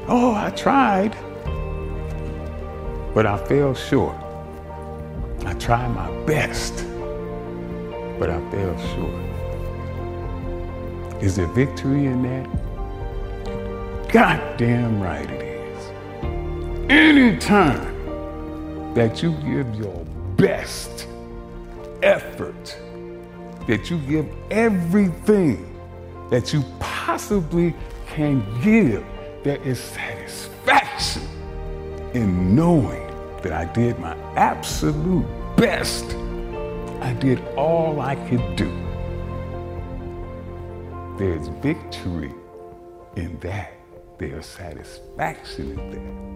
Oh, 0.09 0.35
I 0.35 0.51
tried, 0.57 1.13
but 3.15 3.25
I 3.25 3.39
fell 3.47 3.73
short. 3.73 4.17
I 5.47 5.55
tried 5.61 5.95
my 5.95 6.11
best, 6.25 6.90
but 8.21 8.29
I 8.29 8.39
fell 8.51 8.77
short. 8.95 9.15
Is 11.23 11.37
there 11.37 11.47
victory 11.47 12.05
in 12.05 12.23
that? 12.23 12.47
Goddamn 14.13 15.01
right 15.01 15.31
it 15.31 15.43
is. 15.43 15.91
Anytime 16.91 18.93
that 18.93 19.23
you 19.23 19.33
give 19.37 19.75
your 19.75 20.05
best 20.37 21.09
effort, 22.03 22.79
that 23.67 23.89
you 23.89 23.97
give 24.01 24.27
everything 24.51 25.67
that 26.29 26.53
you 26.53 26.63
possibly 26.79 27.75
can 28.07 28.45
give, 28.63 29.03
there 29.45 29.63
is 29.63 29.81
satisfaction 29.81 31.23
in 32.13 32.55
knowing 32.55 33.07
that 33.43 33.53
I 33.53 33.65
did 33.73 33.99
my 33.99 34.15
absolute 34.37 35.25
best. 35.57 36.20
I 37.01 37.13
did 37.15 37.41
all 37.57 38.01
I 38.01 38.15
could 38.29 38.57
do. 38.57 38.71
There's 41.19 41.49
victory 41.63 42.33
in 43.17 43.39
that. 43.41 43.73
There's 44.19 44.47
satisfaction 44.47 45.79
in 45.79 45.91
that. 45.91 46.31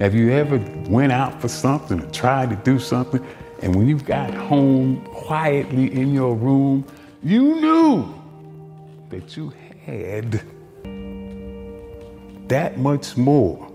Have 0.00 0.14
you 0.14 0.30
ever 0.32 0.58
went 0.88 1.12
out 1.12 1.40
for 1.40 1.48
something 1.48 2.00
or 2.02 2.10
tried 2.10 2.50
to 2.50 2.56
do 2.56 2.78
something, 2.78 3.24
and 3.62 3.74
when 3.74 3.88
you 3.88 3.98
got 3.98 4.32
home 4.34 5.02
quietly 5.06 5.90
in 5.92 6.12
your 6.12 6.34
room, 6.34 6.84
you 7.22 7.60
knew 7.60 8.14
that 9.08 9.36
you 9.36 9.52
had 9.86 10.42
that 12.48 12.78
much 12.78 13.16
more 13.16 13.72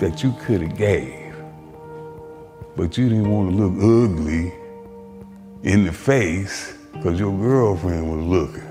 that 0.00 0.22
you 0.22 0.34
could 0.40 0.62
have 0.62 0.76
gave, 0.76 1.23
but 2.76 2.98
you 2.98 3.08
didn't 3.08 3.30
want 3.30 3.50
to 3.50 3.56
look 3.56 4.10
ugly 4.10 4.52
in 5.62 5.84
the 5.84 5.92
face 5.92 6.76
because 6.92 7.18
your 7.18 7.36
girlfriend 7.36 8.10
was 8.10 8.26
looking. 8.26 8.70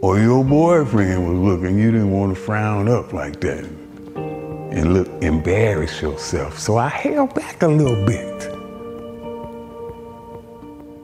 Or 0.00 0.18
your 0.18 0.44
boyfriend 0.44 1.28
was 1.28 1.38
looking, 1.38 1.78
you 1.78 1.90
didn't 1.90 2.10
want 2.10 2.36
to 2.36 2.40
frown 2.40 2.88
up 2.88 3.12
like 3.12 3.40
that 3.40 3.64
and 4.14 4.94
look 4.94 5.08
embarrass 5.22 6.00
yourself. 6.00 6.58
So 6.58 6.76
I 6.76 6.88
held 6.88 7.34
back 7.34 7.62
a 7.62 7.68
little 7.68 8.06
bit. 8.06 8.40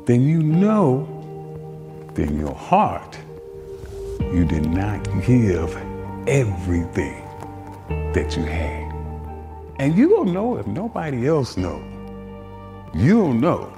Then 0.06 0.22
you 0.22 0.42
know, 0.42 1.08
in 2.16 2.38
your 2.38 2.54
heart, 2.54 3.18
you 4.20 4.44
did 4.44 4.66
not 4.66 5.02
give 5.26 5.74
everything 6.28 7.24
that 8.12 8.36
you 8.36 8.44
had. 8.44 8.83
And 9.78 9.96
you 9.96 10.08
don't 10.08 10.32
know 10.32 10.56
if 10.56 10.68
nobody 10.68 11.26
else 11.26 11.56
know. 11.56 11.82
You 12.94 13.18
don't 13.18 13.40
know. 13.40 13.72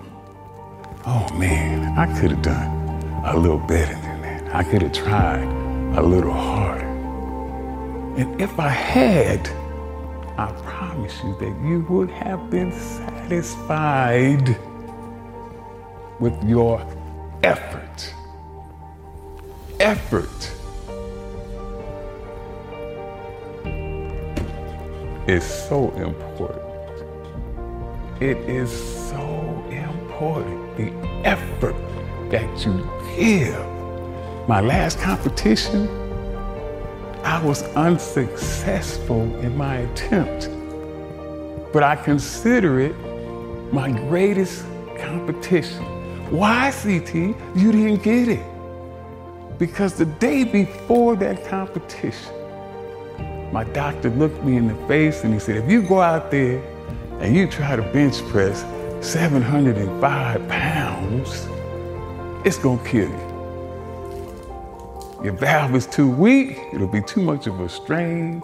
Oh 1.07 1.27
man, 1.39 1.99
I 1.99 2.07
could 2.21 2.33
have 2.33 2.43
done 2.43 3.25
a 3.25 3.35
little 3.37 3.59
better 3.59 3.95
than 3.95 4.21
that. 4.21 4.55
I 4.55 4.63
could 4.63 4.83
have 4.83 4.93
tried 4.93 5.49
a 5.97 6.03
little 6.03 6.33
harder. 6.33 6.85
And 8.19 8.39
if 8.41 8.59
I 8.61 8.69
had, 8.69 9.49
I 10.37 10.53
promise 10.65 11.19
you 11.25 11.35
that 11.39 11.67
you 11.67 11.87
would 11.89 12.11
have 12.11 12.51
been 12.51 12.73
satisfied 12.73 14.59
with 16.21 16.45
your 16.45 16.87
effort. 17.43 18.15
Effort 19.81 20.56
is 25.27 25.45
so 25.45 25.91
important. 25.93 26.63
It 28.23 28.37
is 28.49 28.71
so 29.11 29.65
important. 29.69 30.77
The 30.77 30.93
effort 31.25 31.75
that 32.31 32.65
you 32.65 32.89
give. 33.17 33.59
My 34.49 34.61
last 34.61 35.01
competition, 35.01 35.89
I 37.25 37.43
was 37.45 37.65
unsuccessful 37.75 39.23
in 39.41 39.57
my 39.57 39.79
attempt, 39.79 40.49
but 41.73 41.83
I 41.83 41.97
consider 41.97 42.79
it 42.79 42.95
my 43.73 43.91
greatest 43.91 44.65
competition. 44.97 45.83
Why, 46.31 46.71
CT, 46.71 47.15
you 47.57 47.73
didn't 47.73 48.05
get 48.05 48.29
it? 48.29 48.47
Because 49.59 49.95
the 49.95 50.07
day 50.07 50.45
before 50.45 51.17
that 51.17 51.45
competition, 51.47 52.33
my 53.53 53.65
doctor 53.65 54.11
looked 54.11 54.43
me 54.45 54.57
in 54.57 54.69
the 54.69 54.75
face 54.87 55.25
and 55.25 55.33
he 55.33 55.41
said, 55.41 55.57
if 55.57 55.71
you 55.71 55.83
go 55.83 56.01
out 56.01 56.31
there 56.31 56.63
and 57.21 57.35
you 57.35 57.47
try 57.47 57.77
to 57.77 57.83
bench 57.83 58.23
press 58.29 58.65
705 59.01 60.49
pounds, 60.49 61.47
it's 62.45 62.59
gonna 62.59 62.83
kill 62.85 63.09
you. 63.09 63.27
Your 65.25 65.33
valve 65.33 65.75
is 65.75 65.87
too 65.87 66.11
weak, 66.11 66.59
it'll 66.75 66.87
be 66.87 67.03
too 67.03 67.23
much 67.23 67.47
of 67.47 67.61
a 67.61 67.69
strain, 67.69 68.43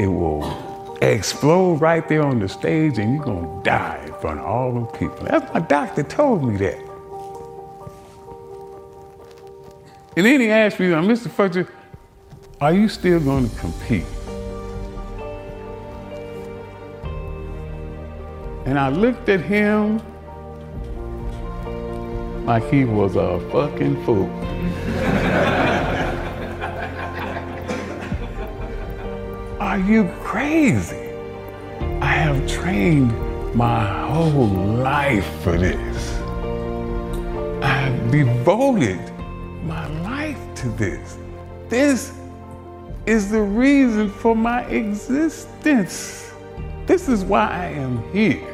it 0.00 0.06
will 0.06 0.96
explode 1.00 1.80
right 1.80 2.08
there 2.08 2.22
on 2.22 2.40
the 2.40 2.48
stage 2.48 2.98
and 2.98 3.14
you're 3.14 3.24
gonna 3.24 3.62
die 3.62 4.02
in 4.06 4.12
front 4.14 4.40
of 4.40 4.46
all 4.46 4.72
them 4.72 4.86
people. 4.88 5.26
That's 5.26 5.52
my 5.54 5.60
doctor 5.60 6.02
told 6.02 6.44
me 6.44 6.56
that. 6.56 6.78
And 10.16 10.26
then 10.26 10.40
he 10.40 10.50
asked 10.50 10.80
me, 10.80 10.86
Mr. 10.86 11.30
Fletcher, 11.30 11.68
are 12.60 12.72
you 12.72 12.88
still 12.88 13.20
going 13.20 13.48
to 13.48 13.56
compete? 13.56 14.04
And 18.66 18.76
I 18.76 18.88
looked 18.88 19.28
at 19.28 19.40
him 19.40 20.02
like 22.44 22.68
he 22.68 22.84
was 22.84 23.14
a 23.14 23.38
fucking 23.52 24.04
fool. 24.04 24.28
Are 29.60 29.78
you 29.78 30.10
crazy? 30.22 31.12
I 32.00 32.12
have 32.12 32.44
trained 32.50 33.14
my 33.54 34.08
whole 34.08 34.48
life 34.48 35.28
for 35.42 35.56
this. 35.56 36.18
I 37.62 37.68
have 37.68 38.10
devoted 38.10 39.00
my 39.64 39.86
life 40.02 40.38
to 40.56 40.68
this. 40.70 41.18
This 41.68 42.17
is 43.08 43.30
the 43.30 43.40
reason 43.40 44.10
for 44.10 44.36
my 44.36 44.64
existence. 44.66 46.30
This 46.84 47.08
is 47.08 47.24
why 47.24 47.48
I 47.48 47.64
am 47.68 48.02
here. 48.12 48.46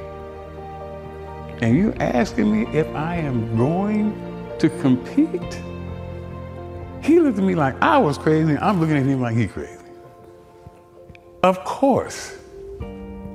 And 1.61 1.77
you 1.77 1.93
asking 1.95 2.53
me 2.53 2.79
if 2.79 2.87
I 2.95 3.17
am 3.17 3.57
going 3.57 4.15
to 4.61 4.69
compete? 4.81 5.61
He 7.03 7.19
looked 7.19 7.37
at 7.37 7.45
me 7.45 7.57
like 7.57 7.75
I 7.83 7.99
was 7.99 8.17
crazy. 8.17 8.57
I'm 8.57 8.79
looking 8.79 8.97
at 8.97 9.05
him 9.05 9.21
like 9.21 9.37
he 9.37 9.49
crazy. 9.49 9.77
Of 11.43 11.65
course, 11.65 12.39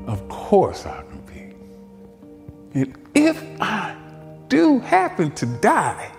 of 0.07 0.25
course 0.29 0.85
I'll 0.85 1.03
compete. 1.03 1.53
And 2.73 2.97
if 3.13 3.43
I 3.59 3.93
do 4.47 4.79
happen 4.79 5.31
to 5.35 5.45
die 5.45 6.13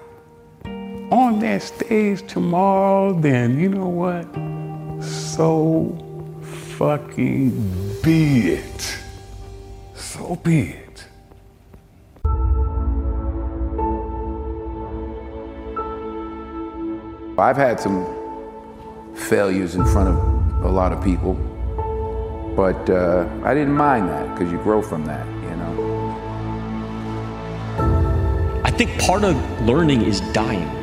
on 1.10 1.38
that 1.40 1.62
stage 1.62 2.26
tomorrow, 2.30 3.18
then 3.18 3.58
you 3.58 3.70
know 3.70 3.88
what? 3.88 4.59
So 5.00 5.96
fucking 6.76 7.50
be 8.02 8.52
it. 8.52 8.98
So 9.94 10.36
be 10.36 10.70
it. 10.70 11.06
I've 17.38 17.56
had 17.56 17.80
some 17.80 18.04
failures 19.14 19.74
in 19.74 19.84
front 19.86 20.10
of 20.10 20.64
a 20.64 20.68
lot 20.68 20.92
of 20.92 21.02
people, 21.02 21.34
but 22.54 22.90
uh, 22.90 23.26
I 23.44 23.54
didn't 23.54 23.74
mind 23.74 24.10
that 24.10 24.28
because 24.34 24.52
you 24.52 24.58
grow 24.58 24.82
from 24.82 25.06
that, 25.06 25.26
you 25.26 25.56
know. 25.56 25.72
I 28.62 28.70
think 28.70 28.90
part 29.00 29.24
of 29.24 29.36
learning 29.62 30.02
is 30.02 30.20
dying. 30.32 30.79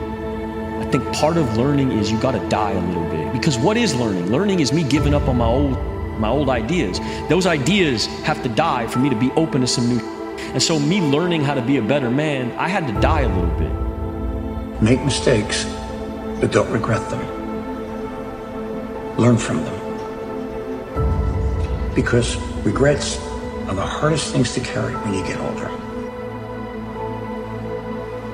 I 0.87 0.89
think 0.89 1.13
part 1.13 1.35
of 1.35 1.57
learning 1.57 1.91
is 1.91 2.09
you 2.09 2.17
got 2.17 2.31
to 2.31 2.39
die 2.47 2.71
a 2.71 2.79
little 2.79 3.03
bit. 3.09 3.33
Because 3.33 3.57
what 3.57 3.75
is 3.75 3.93
learning? 3.93 4.31
Learning 4.31 4.61
is 4.61 4.71
me 4.71 4.83
giving 4.83 5.13
up 5.13 5.27
on 5.27 5.35
my 5.35 5.45
old 5.45 5.77
my 6.17 6.29
old 6.29 6.47
ideas. 6.47 7.01
Those 7.27 7.45
ideas 7.45 8.05
have 8.23 8.41
to 8.43 8.49
die 8.49 8.87
for 8.87 8.99
me 8.99 9.09
to 9.09 9.15
be 9.15 9.29
open 9.31 9.59
to 9.59 9.67
some 9.67 9.89
new. 9.89 9.99
And 10.53 10.63
so 10.63 10.79
me 10.79 11.01
learning 11.01 11.43
how 11.43 11.55
to 11.55 11.61
be 11.61 11.75
a 11.75 11.81
better 11.81 12.09
man, 12.09 12.53
I 12.53 12.69
had 12.69 12.87
to 12.87 12.93
die 13.01 13.23
a 13.23 13.27
little 13.27 13.53
bit. 13.59 14.81
Make 14.81 15.03
mistakes, 15.03 15.65
but 16.39 16.53
don't 16.53 16.71
regret 16.71 17.09
them. 17.09 17.19
Learn 19.17 19.35
from 19.35 19.65
them. 19.65 19.75
Because 21.95 22.37
regrets 22.63 23.17
are 23.67 23.75
the 23.75 23.85
hardest 23.85 24.31
things 24.31 24.53
to 24.53 24.61
carry 24.61 24.93
when 24.95 25.13
you 25.13 25.23
get 25.27 25.37
older. 25.37 25.67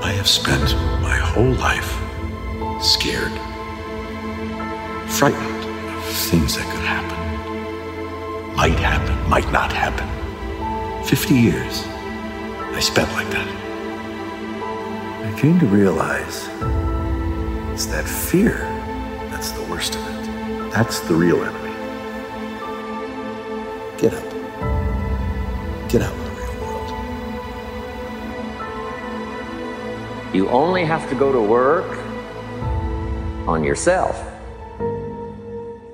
I 0.03 0.11
have 0.11 0.27
spent 0.27 0.75
my 1.01 1.17
whole 1.17 1.53
life 1.53 2.02
scared, 2.83 3.31
frightened 5.09 5.65
of 5.95 6.03
things 6.03 6.57
that 6.57 6.65
could 6.69 6.83
happen. 6.83 7.17
Might 8.57 8.77
happen, 8.77 9.29
might 9.29 9.49
not 9.53 9.71
happen. 9.71 10.07
50 11.05 11.33
years 11.33 11.83
I 12.75 12.79
spent 12.81 13.09
like 13.13 13.29
that. 13.29 13.47
I 15.25 15.39
came 15.39 15.59
to 15.59 15.65
realize 15.65 16.49
it's 17.71 17.85
that 17.85 18.05
fear 18.05 18.57
that's 19.29 19.51
the 19.51 19.63
worst 19.63 19.95
of 19.95 20.01
it. 20.07 20.71
That's 20.71 20.99
the 21.01 21.13
real 21.13 21.41
enemy. 21.41 21.73
Get 23.97 24.13
up. 24.13 24.29
Get 25.89 26.01
out 26.01 26.13
in 26.13 26.23
the 26.23 26.31
real 26.31 26.55
world. 26.61 26.89
You 30.35 30.49
only 30.49 30.83
have 30.83 31.07
to 31.09 31.15
go 31.15 31.31
to 31.31 31.41
work 31.41 32.02
on 33.53 33.63
yourself 33.63 34.15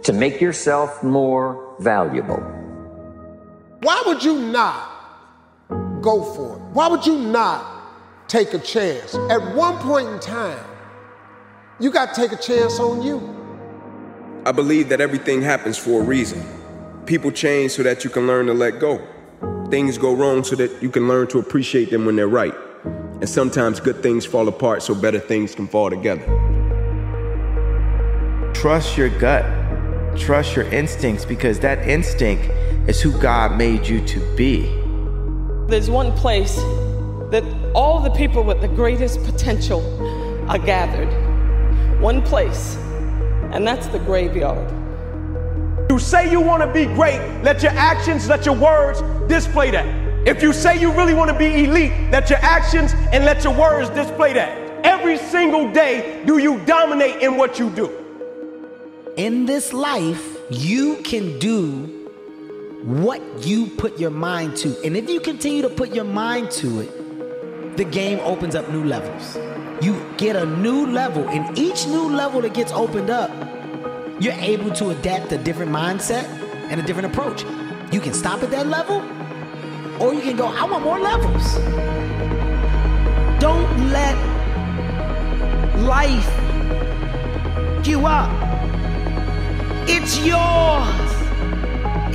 to 0.04 0.14
make 0.14 0.42
yourself 0.42 1.04
more 1.04 1.76
valuable. 1.80 2.40
Why 3.82 4.02
would 4.06 4.24
you 4.24 4.40
not 4.40 6.02
go 6.02 6.24
for 6.24 6.56
it? 6.56 6.62
Why 6.74 6.88
would 6.88 7.06
you 7.06 7.20
not 7.20 8.28
take 8.28 8.54
a 8.54 8.60
chance? 8.60 9.14
At 9.30 9.56
one 9.56 9.78
point 9.78 10.08
in 10.08 10.20
time, 10.20 10.66
you 11.80 11.92
got 11.92 12.14
to 12.14 12.22
take 12.22 12.32
a 12.32 12.42
chance 12.42 12.80
on 12.80 13.02
you. 13.02 13.36
I 14.46 14.52
believe 14.52 14.90
that 14.90 15.02
everything 15.02 15.42
happens 15.42 15.78
for 15.78 16.02
a 16.02 16.04
reason. 16.04 16.44
People 17.06 17.32
change 17.32 17.74
so 17.74 17.84
that 17.84 18.04
you 18.04 18.10
can 18.10 18.26
learn 18.26 18.48
to 18.48 18.54
let 18.54 18.80
go. 18.80 19.06
Things 19.70 19.98
go 19.98 20.16
wrong 20.16 20.44
so 20.44 20.56
that 20.56 20.82
you 20.82 20.90
can 20.90 21.08
learn 21.08 21.28
to 21.28 21.40
appreciate 21.40 21.92
them 21.92 22.06
when 22.06 22.16
they're 22.16 22.28
right. 22.28 22.56
And 22.84 23.28
sometimes 23.30 23.80
good 23.80 24.02
things 24.02 24.26
fall 24.26 24.48
apart 24.48 24.82
so 24.82 24.96
better 24.96 25.20
things 25.20 25.54
can 25.54 25.68
fall 25.68 25.90
together. 25.90 26.59
Trust 28.60 28.98
your 28.98 29.08
gut. 29.08 29.46
Trust 30.20 30.54
your 30.54 30.66
instincts 30.66 31.24
because 31.24 31.62
that 31.62 31.88
instinct 31.88 32.44
is 32.90 33.02
who 33.02 33.18
God 33.22 33.58
made 33.58 33.88
you 33.88 34.06
to 34.06 34.36
be. 34.36 34.64
There's 35.70 35.90
one 35.90 36.12
place 36.18 36.58
that 37.32 37.42
all 37.74 38.02
the 38.02 38.10
people 38.10 38.44
with 38.44 38.60
the 38.60 38.68
greatest 38.68 39.24
potential 39.24 39.80
are 40.50 40.60
gathered. 40.60 41.08
One 42.02 42.22
place, 42.22 42.76
and 43.54 43.66
that's 43.66 43.88
the 43.88 44.00
graveyard. 44.00 44.70
You 45.90 45.98
say 45.98 46.30
you 46.30 46.42
want 46.42 46.62
to 46.62 46.68
be 46.68 46.84
great, 46.84 47.42
let 47.42 47.64
your 47.64 47.72
actions, 47.72 48.28
let 48.28 48.46
your 48.46 48.56
words 48.56 49.02
display 49.30 49.72
that. 49.72 50.28
If 50.28 50.44
you 50.44 50.52
say 50.52 50.78
you 50.78 50.92
really 50.92 51.14
want 51.14 51.32
to 51.32 51.38
be 51.38 51.64
elite, 51.64 51.94
let 52.12 52.30
your 52.30 52.40
actions 52.40 52.92
and 53.14 53.24
let 53.24 53.46
your 53.46 53.54
words 53.54 53.90
display 53.92 54.34
that. 54.34 54.86
Every 54.86 55.18
single 55.18 55.72
day, 55.72 56.24
do 56.26 56.40
you 56.40 56.60
dominate 56.66 57.22
in 57.22 57.38
what 57.38 57.58
you 57.58 57.70
do? 57.70 57.99
In 59.20 59.46
this 59.46 59.74
life, 59.74 60.38
you 60.50 60.96
can 61.04 61.40
do 61.40 61.88
what 62.84 63.22
you 63.46 63.68
put 63.68 64.00
your 64.00 64.12
mind 64.12 64.56
to. 64.60 64.82
And 64.86 64.96
if 64.96 65.10
you 65.10 65.20
continue 65.20 65.62
to 65.62 65.68
put 65.68 65.94
your 65.94 66.06
mind 66.06 66.52
to 66.52 66.80
it, 66.80 67.76
the 67.76 67.84
game 67.84 68.22
opens 68.22 68.56
up 68.56 68.70
new 68.70 68.86
levels. 68.86 69.36
You 69.84 70.02
get 70.16 70.38
a 70.38 70.46
new 70.46 70.88
level, 70.88 71.28
and 71.28 71.60
each 71.60 71.86
new 71.86 72.08
level 72.08 72.40
that 72.44 72.54
gets 72.54 72.72
opened 72.72 73.10
up, 73.10 73.30
you're 74.22 74.40
able 74.40 74.72
to 74.76 74.92
adapt 74.92 75.34
a 75.34 75.38
different 75.38 75.74
mindset 75.74 76.24
and 76.72 76.80
a 76.80 76.84
different 76.84 77.14
approach. 77.14 77.44
You 77.92 78.00
can 78.00 78.14
stop 78.14 78.42
at 78.42 78.52
that 78.52 78.68
level, 78.68 79.02
or 80.02 80.14
you 80.14 80.22
can 80.22 80.38
go, 80.38 80.48
I 80.48 80.64
want 80.64 80.86
more 80.86 80.98
levels. 80.98 81.56
Don't 83.42 83.92
let 83.92 84.16
life 85.80 86.26
you 87.86 88.06
up. 88.06 88.59
It's 89.92 90.20
yours. 90.20 91.12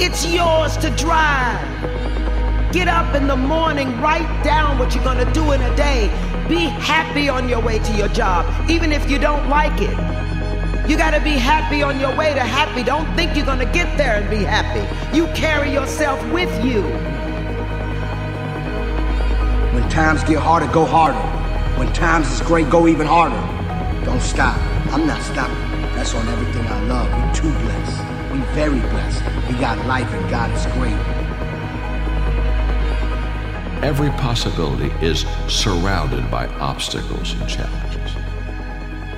It's 0.01 0.25
yours 0.33 0.77
to 0.77 0.91
drive. 0.91 1.61
Get 2.73 2.87
up 2.87 3.17
in 3.17 3.27
the 3.27 3.35
morning, 3.35 4.01
write 4.01 4.45
down 4.45 4.79
what 4.79 4.95
you're 4.95 5.03
gonna 5.03 5.31
do 5.33 5.51
in 5.51 5.61
a 5.61 5.75
day. 5.75 6.07
Be 6.49 6.67
happy 6.67 7.29
on 7.29 7.49
your 7.49 7.61
way 7.61 7.81
to 7.81 7.93
your 7.95 8.07
job, 8.07 8.47
even 8.71 8.93
if 8.93 9.11
you 9.11 9.19
don't 9.19 9.49
like 9.49 9.81
it. 9.81 9.97
You 10.89 10.97
gotta 10.97 11.19
be 11.19 11.33
happy 11.33 11.83
on 11.83 11.99
your 11.99 12.17
way 12.17 12.33
to 12.33 12.41
happy. 12.41 12.85
Don't 12.85 13.13
think 13.17 13.37
you're 13.37 13.45
gonna 13.45 13.73
get 13.73 13.99
there 13.99 14.15
and 14.21 14.31
be 14.31 14.45
happy. 14.45 14.85
You 15.17 15.27
carry 15.35 15.73
yourself 15.73 16.25
with 16.33 16.53
you. 16.65 16.83
When 19.75 19.89
times 19.89 20.23
get 20.23 20.39
harder, 20.39 20.69
go 20.73 20.85
harder. 20.85 21.19
When 21.77 21.93
times 21.93 22.31
is 22.31 22.41
great, 22.41 22.71
go 22.71 22.87
even 22.87 23.09
harder. 23.09 23.43
Don't 24.05 24.23
stop. 24.23 24.57
I'm 24.93 25.09
not 25.09 25.21
stopping. 25.23 25.64
That's 25.95 26.15
on 26.15 26.29
everything 26.29 26.67
I 26.67 26.83
love. 26.85 27.09
We're 27.11 27.35
too 27.35 27.53
blessed. 27.65 28.33
We 28.33 28.39
very 28.55 28.81
blessed. 28.81 29.23
We 29.49 29.55
got 29.59 29.79
life 29.87 30.11
and 30.13 30.31
God 30.31 30.51
is 30.51 30.67
great. 30.75 30.99
Every 33.83 34.11
possibility 34.11 34.93
is 35.05 35.27
surrounded 35.47 36.31
by 36.31 36.47
obstacles 36.57 37.33
and 37.35 37.49
challenges. 37.49 38.13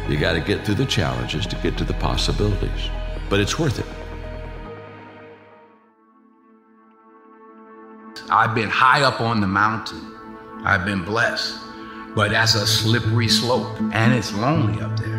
You 0.09 0.19
got 0.19 0.35
to 0.35 0.41
get 0.41 0.65
through 0.65 0.75
the 0.75 0.87
challenges 0.87 1.47
to 1.47 1.57
get 1.57 1.77
to 1.79 1.85
the 1.85 1.95
possibilities, 1.95 2.91
but 3.29 3.41
it's 3.41 3.59
worth 3.59 3.79
it. 3.79 3.87
I've 8.29 8.55
been 8.55 8.69
high 8.69 9.03
up 9.03 9.21
on 9.21 9.41
the 9.41 9.47
mountain. 9.47 10.15
I've 10.65 10.85
been 10.85 11.05
blessed, 11.05 11.57
but 12.15 12.33
that's 12.33 12.55
a 12.55 12.67
slippery 12.67 13.29
slope, 13.29 13.81
and 13.93 14.12
it's 14.12 14.33
lonely 14.35 14.81
up 14.83 14.99
there. 14.99 15.15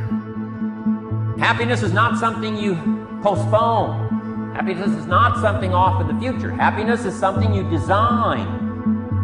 Happiness 1.40 1.84
is 1.84 1.94
not 1.94 2.18
something 2.18 2.58
you 2.58 2.76
postpone. 3.22 4.54
Happiness 4.56 4.90
is 4.90 5.06
not 5.06 5.40
something 5.40 5.74
off 5.74 6.02
in 6.02 6.08
the 6.08 6.20
future. 6.20 6.52
Happiness 6.52 7.06
is 7.06 7.14
something 7.18 7.54
you 7.54 7.70
design. 7.70 8.48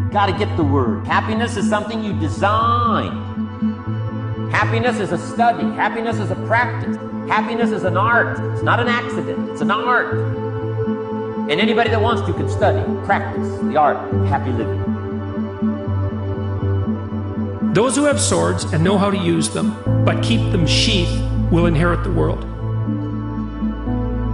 You 0.06 0.10
Got 0.12 0.28
to 0.28 0.34
get 0.38 0.56
the 0.56 0.64
word. 0.64 1.08
Happiness 1.08 1.58
is 1.58 1.68
something 1.68 2.04
you 2.04 2.14
design. 2.20 3.12
Happiness 4.52 5.00
is 5.00 5.12
a 5.12 5.18
study. 5.18 5.64
Happiness 5.76 6.20
is 6.20 6.30
a 6.30 6.36
practice. 6.48 6.98
Happiness 7.28 7.72
is 7.72 7.84
an 7.84 7.98
art. 7.98 8.38
It's 8.54 8.62
not 8.62 8.80
an 8.80 8.88
accident. 8.88 9.50
It's 9.50 9.62
an 9.62 9.72
art. 9.72 10.14
And 11.50 11.60
anybody 11.60 11.90
that 11.90 12.00
wants 12.00 12.22
to 12.28 12.34
can 12.34 12.48
study, 12.48 12.84
practice 13.06 13.58
the 13.64 13.76
art 13.76 13.98
of 13.98 14.28
happy 14.28 14.52
living. 14.52 14.82
Those 17.74 17.96
who 17.96 18.04
have 18.04 18.22
swords 18.22 18.66
and 18.66 18.84
know 18.84 19.00
how 19.00 19.10
to 19.10 19.18
use 19.18 19.50
them, 19.50 19.76
but 20.06 20.22
keep 20.22 20.52
them 20.52 20.68
sheathed, 20.68 21.24
will 21.54 21.68
inherit 21.68 22.04
the 22.04 22.12
world. 22.12 22.42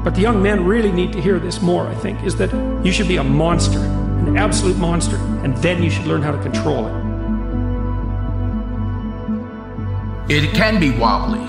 But 0.05 0.15
the 0.15 0.21
young 0.21 0.41
men 0.41 0.63
really 0.63 0.91
need 0.91 1.11
to 1.11 1.21
hear 1.21 1.37
this 1.37 1.61
more, 1.61 1.85
I 1.85 1.93
think, 1.95 2.23
is 2.23 2.37
that 2.37 2.51
you 2.85 2.93
should 2.93 3.09
be 3.09 3.17
a 3.17 3.23
monster, 3.23 3.79
an 3.79 4.37
absolute 4.37 4.77
monster, 4.77 5.17
and 5.43 5.55
then 5.57 5.83
you 5.83 5.89
should 5.89 6.05
learn 6.07 6.21
how 6.21 6.31
to 6.31 6.41
control 6.41 6.87
It 10.29 10.45
it. 10.45 10.53
can 10.55 10.79
be 10.79 10.91
wobbly. 10.91 11.45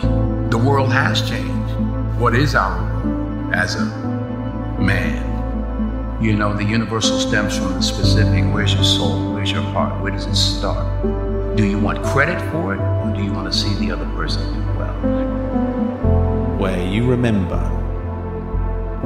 The 0.51 0.59
world 0.59 0.91
has 0.93 1.23
changed. 1.29 1.75
What 2.19 2.35
is 2.35 2.57
our 2.57 2.81
role 2.81 3.55
as 3.55 3.77
a 3.77 3.85
man? 4.81 5.29
You 6.21 6.35
know, 6.35 6.53
the 6.53 6.65
universal 6.65 7.21
stems 7.21 7.57
from 7.57 7.75
the 7.75 7.83
specific. 7.83 8.43
Where's 8.53 8.75
your 8.75 8.83
soul? 8.83 9.35
Where's 9.35 9.53
your 9.53 9.63
heart? 9.63 10.03
Where 10.03 10.11
does 10.11 10.27
it 10.27 10.35
start? 10.35 10.85
Do 11.57 11.65
you 11.65 11.79
want 11.79 12.03
credit 12.03 12.41
for 12.51 12.75
it, 12.75 12.81
or 12.81 13.13
do 13.15 13.23
you 13.23 13.33
want 13.33 13.53
to 13.53 13.57
see 13.57 13.73
the 13.77 13.93
other 13.93 14.07
person 14.17 14.43
do 14.53 14.79
well? 14.79 15.30
Where 16.61 16.87
you 16.87 17.07
remember 17.07 17.57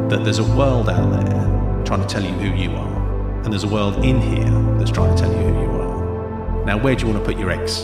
that 0.08 0.24
there's 0.24 0.40
a 0.40 0.56
world 0.56 0.88
out 0.88 1.08
there 1.12 1.84
trying 1.84 2.00
to 2.00 2.06
tell 2.08 2.24
you 2.24 2.32
who 2.32 2.52
you 2.52 2.76
are, 2.76 3.40
and 3.44 3.52
there's 3.52 3.62
a 3.62 3.68
world 3.68 4.04
in 4.04 4.20
here 4.20 4.50
that's 4.76 4.90
trying 4.90 5.14
to 5.14 5.22
tell 5.22 5.30
you 5.30 5.38
who 5.38 5.60
you 5.62 5.70
are. 5.70 6.64
Now, 6.64 6.78
where 6.78 6.96
do 6.96 7.06
you 7.06 7.12
want 7.12 7.24
to 7.24 7.30
put 7.32 7.38
your 7.38 7.52
eggs? 7.52 7.82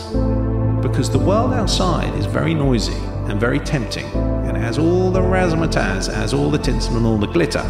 Because 0.81 1.09
the 1.09 1.19
world 1.19 1.53
outside 1.53 2.13
is 2.15 2.25
very 2.25 2.53
noisy 2.53 2.97
and 3.29 3.39
very 3.39 3.59
tempting, 3.59 4.07
and 4.07 4.57
has 4.57 4.77
all 4.77 5.09
the 5.09 5.21
razzmatazz, 5.21 6.13
has 6.13 6.33
all 6.33 6.51
the 6.51 6.57
tinsel 6.57 6.97
and 6.97 7.05
all 7.05 7.17
the 7.17 7.27
glitter. 7.27 7.63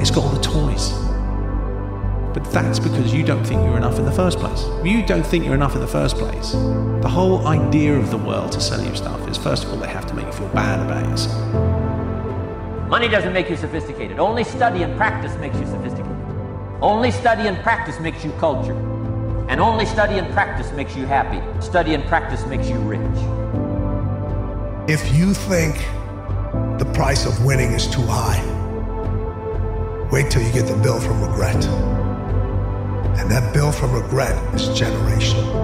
It's 0.00 0.10
got 0.10 0.24
all 0.24 0.30
the 0.30 0.42
toys. 0.42 0.90
But 2.32 2.44
that's 2.52 2.78
because 2.78 3.12
you 3.12 3.24
don't 3.24 3.44
think 3.44 3.64
you're 3.64 3.76
enough 3.76 3.98
in 3.98 4.04
the 4.04 4.12
first 4.12 4.38
place. 4.38 4.62
If 4.80 4.86
you 4.86 5.04
don't 5.04 5.26
think 5.26 5.44
you're 5.44 5.54
enough 5.54 5.74
in 5.74 5.80
the 5.80 5.86
first 5.86 6.16
place, 6.16 6.52
the 6.52 7.08
whole 7.08 7.46
idea 7.48 7.96
of 7.96 8.10
the 8.10 8.18
world 8.18 8.52
to 8.52 8.60
sell 8.60 8.80
you 8.80 8.94
stuff 8.94 9.28
is 9.28 9.36
first 9.36 9.64
of 9.64 9.70
all, 9.70 9.76
they 9.76 9.88
have 9.88 10.06
to 10.06 10.14
make 10.14 10.26
you 10.26 10.32
feel 10.32 10.48
bad 10.48 10.78
about 10.78 11.08
yourself. 11.10 11.38
Money 12.88 13.08
doesn't 13.08 13.32
make 13.32 13.50
you 13.50 13.56
sophisticated. 13.56 14.18
Only 14.18 14.44
study 14.44 14.82
and 14.82 14.96
practice 14.96 15.36
makes 15.38 15.56
you 15.58 15.66
sophisticated. 15.66 16.16
Only 16.80 17.10
study 17.10 17.48
and 17.48 17.56
practice 17.58 17.98
makes 18.00 18.24
you 18.24 18.30
cultured. 18.32 18.76
And 19.48 19.60
only 19.60 19.84
study 19.84 20.18
and 20.18 20.32
practice 20.32 20.70
makes 20.72 20.94
you 20.94 21.06
happy. 21.06 21.40
Study 21.60 21.94
and 21.94 22.04
practice 22.04 22.46
makes 22.46 22.68
you 22.68 22.78
rich. 22.78 23.00
If 24.88 25.14
you 25.16 25.34
think 25.34 25.76
the 26.78 26.90
price 26.94 27.26
of 27.26 27.44
winning 27.44 27.72
is 27.72 27.88
too 27.88 28.02
high, 28.02 28.40
wait 30.10 30.30
till 30.30 30.42
you 30.42 30.52
get 30.52 30.66
the 30.66 30.76
bill 30.76 31.00
from 31.00 31.20
regret. 31.22 31.99
And 33.20 33.30
that 33.30 33.52
bill 33.52 33.70
from 33.70 33.92
regret 33.92 34.32
is 34.54 34.62
generational. 34.70 35.54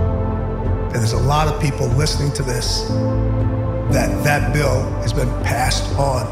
And 0.93 0.95
there's 0.97 1.15
a 1.15 1.19
lot 1.19 1.49
of 1.49 1.59
people 1.59 1.89
listening 1.89 2.31
to 2.35 2.43
this 2.43 2.83
that 3.91 4.23
that 4.25 4.53
bill 4.53 4.83
has 5.01 5.15
been 5.15 5.31
passed 5.43 5.91
on 5.97 6.27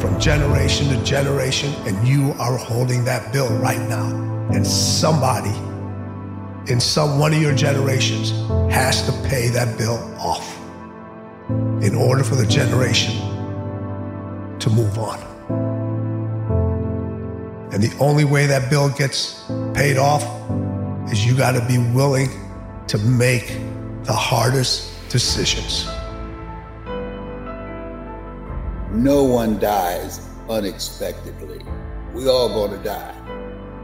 from 0.00 0.18
generation 0.18 0.88
to 0.88 1.04
generation, 1.04 1.70
and 1.86 2.08
you 2.08 2.32
are 2.38 2.56
holding 2.56 3.04
that 3.04 3.30
bill 3.30 3.50
right 3.58 3.80
now. 3.90 4.06
And 4.54 4.66
somebody 4.66 5.54
in 6.72 6.80
some 6.80 7.18
one 7.18 7.34
of 7.34 7.42
your 7.42 7.54
generations 7.54 8.30
has 8.72 9.04
to 9.04 9.12
pay 9.28 9.48
that 9.50 9.76
bill 9.76 9.98
off 10.18 10.58
in 11.82 11.94
order 11.94 12.24
for 12.24 12.36
the 12.36 12.46
generation 12.46 13.14
to 14.60 14.70
move 14.70 14.98
on. 14.98 15.20
And 17.72 17.82
the 17.82 17.94
only 17.98 18.24
way 18.24 18.46
that 18.46 18.70
bill 18.70 18.88
gets 18.88 19.44
paid 19.76 19.98
off 19.98 20.24
is 21.12 21.26
you 21.26 21.36
got 21.36 21.52
to 21.52 21.60
be 21.68 21.76
willing 21.92 22.30
to 22.88 22.96
make 22.96 23.46
the 24.04 24.12
hardest 24.12 24.90
decisions. 25.10 25.84
No 28.90 29.22
one 29.22 29.58
dies 29.58 30.26
unexpectedly. 30.48 31.60
We 32.14 32.26
all 32.26 32.48
gonna 32.48 32.82
die. 32.82 33.14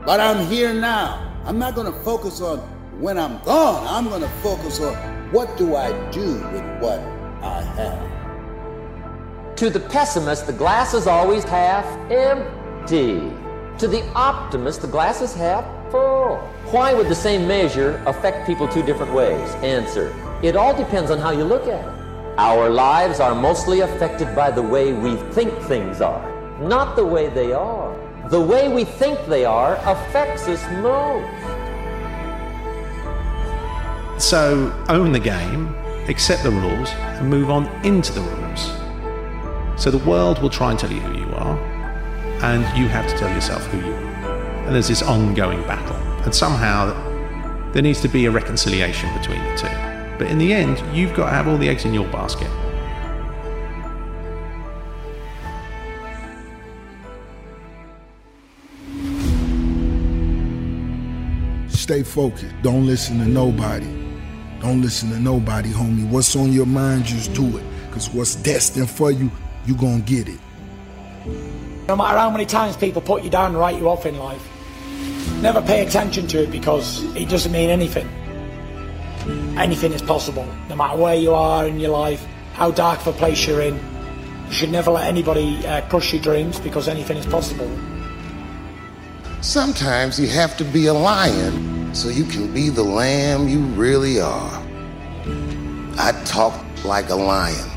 But 0.07 0.18
I'm 0.18 0.46
here 0.46 0.72
now. 0.72 1.31
I'm 1.44 1.59
not 1.59 1.74
gonna 1.74 1.92
focus 2.02 2.40
on 2.40 2.61
when 2.98 3.18
I'm 3.18 3.38
gone. 3.44 3.87
I'm 3.87 4.09
gonna 4.09 4.33
focus 4.42 4.81
on 4.81 4.94
what 5.31 5.59
do 5.59 5.76
I 5.76 5.90
do 6.11 6.37
with 6.52 6.64
what 6.81 7.00
I 7.42 7.61
have. 7.76 9.57
To 9.57 9.68
the 9.68 9.81
pessimist, 9.81 10.46
the 10.46 10.55
glass 10.55 10.94
is 10.94 11.07
always 11.07 11.44
half 11.44 11.85
empty. 12.11 13.31
To 13.78 13.88
the 13.88 14.02
optimist, 14.14 14.81
the 14.81 14.88
glass 14.88 15.20
is 15.20 15.35
half 15.35 15.64
full. 15.92 16.38
Why 16.72 16.94
would 16.94 17.09
the 17.09 17.14
same 17.14 17.46
measure 17.46 18.02
affect 18.07 18.46
people 18.46 18.66
two 18.66 18.83
different 18.83 19.12
ways? 19.12 19.48
Answer 19.62 20.12
It 20.42 20.57
all 20.57 20.74
depends 20.74 21.11
on 21.11 21.18
how 21.18 21.31
you 21.31 21.44
look 21.44 21.68
at 21.68 21.87
it. 21.87 21.94
Our 22.38 22.70
lives 22.70 23.20
are 23.20 23.35
mostly 23.35 23.81
affected 23.81 24.35
by 24.35 24.50
the 24.50 24.62
way 24.62 24.94
we 24.94 25.16
think 25.35 25.52
things 25.68 26.00
are, 26.00 26.26
not 26.61 26.96
the 26.96 27.05
way 27.05 27.28
they 27.28 27.52
are. 27.52 27.94
The 28.31 28.40
way 28.40 28.68
we 28.68 28.85
think 28.85 29.18
they 29.26 29.44
are 29.44 29.76
affects 29.85 30.48
us 30.48 30.62
most. 30.81 31.28
So 34.18 34.72
own 34.88 35.12
the 35.12 35.20
game, 35.20 35.74
accept 36.09 36.42
the 36.42 36.50
rules, 36.50 36.90
and 36.90 37.28
move 37.28 37.50
on 37.50 37.66
into 37.85 38.12
the 38.12 38.22
rules. 38.22 38.72
So 39.76 39.90
the 39.90 40.02
world 40.09 40.40
will 40.40 40.50
try 40.50 40.70
and 40.70 40.78
tell 40.78 40.90
you 40.90 41.00
who 41.00 41.18
you 41.18 41.35
are, 41.35 41.59
and 42.42 42.62
you 42.78 42.88
have 42.88 43.07
to 43.11 43.18
tell 43.18 43.28
yourself 43.28 43.66
who 43.66 43.78
you 43.78 43.92
are. 43.92 44.12
And 44.64 44.75
there's 44.75 44.88
this 44.88 45.03
ongoing 45.03 45.62
battle. 45.62 45.96
And 46.25 46.35
somehow 46.35 46.92
there 47.72 47.83
needs 47.83 48.01
to 48.03 48.09
be 48.09 48.27
a 48.27 48.31
reconciliation 48.31 49.12
between 49.18 49.42
the 49.44 49.57
two. 49.57 49.92
But 50.18 50.29
in 50.29 50.38
the 50.38 50.53
end, 50.53 50.83
you've 50.96 51.14
got 51.14 51.27
to 51.27 51.33
have 51.33 51.48
all 51.48 51.57
the 51.57 51.68
eggs 51.68 51.85
in 51.85 51.92
your 51.92 52.07
basket. 52.09 52.51
Stay 61.68 62.03
focused. 62.05 62.55
Don't 62.62 62.87
listen 62.87 63.18
to 63.18 63.27
nobody. 63.27 63.87
Don't 64.61 64.81
listen 64.81 65.11
to 65.11 65.18
nobody, 65.18 65.70
homie. 65.70 66.09
What's 66.09 66.37
on 66.37 66.53
your 66.53 66.66
mind, 66.66 67.05
just 67.05 67.35
do 67.35 67.59
it. 67.59 67.64
Because 67.88 68.09
what's 68.11 68.37
destined 68.37 68.88
for 68.88 69.11
you, 69.11 69.29
you 69.66 69.75
gonna 69.75 70.01
get 70.01 70.29
it. 70.29 70.38
No 71.88 71.96
matter 71.96 72.16
how 72.16 72.31
many 72.31 72.46
times 72.46 72.77
people 72.77 73.03
put 73.03 73.25
you 73.25 73.31
down 73.31 73.51
and 73.51 73.59
write 73.59 73.77
you 73.77 73.88
off 73.88 74.07
in 74.07 74.16
life, 74.16 74.48
never 75.42 75.61
pay 75.62 75.85
attention 75.87 76.26
to 76.28 76.42
it 76.42 76.50
because 76.50 77.02
it 77.16 77.28
doesn't 77.28 77.52
mean 77.52 77.70
anything. 77.70 78.08
Anything 79.58 79.92
is 79.92 80.02
possible, 80.02 80.46
no 80.68 80.76
matter 80.76 80.96
where 80.96 81.14
you 81.14 81.35
are 81.35 81.66
in 81.66 81.78
your 81.78 81.90
life, 81.90 82.24
how 82.54 82.70
dark 82.70 83.00
of 83.00 83.08
a 83.08 83.12
place 83.12 83.46
you're 83.46 83.61
in. 83.61 83.74
You 84.46 84.52
should 84.52 84.70
never 84.70 84.90
let 84.90 85.06
anybody 85.06 85.66
uh, 85.66 85.82
crush 85.88 86.12
your 86.12 86.22
dreams 86.22 86.61
because 86.61 86.88
anything 86.88 87.16
is 87.16 87.26
possible. 87.26 87.70
Sometimes 89.40 90.18
you 90.20 90.28
have 90.28 90.56
to 90.56 90.64
be 90.64 90.87
a 90.87 90.94
lion 90.94 91.94
so 91.94 92.08
you 92.08 92.24
can 92.24 92.52
be 92.52 92.68
the 92.68 92.82
lamb 92.82 93.48
you 93.48 93.61
really 93.61 94.20
are. 94.20 94.62
I 95.98 96.12
talk 96.24 96.64
like 96.85 97.11
a 97.11 97.14
lion. 97.14 97.68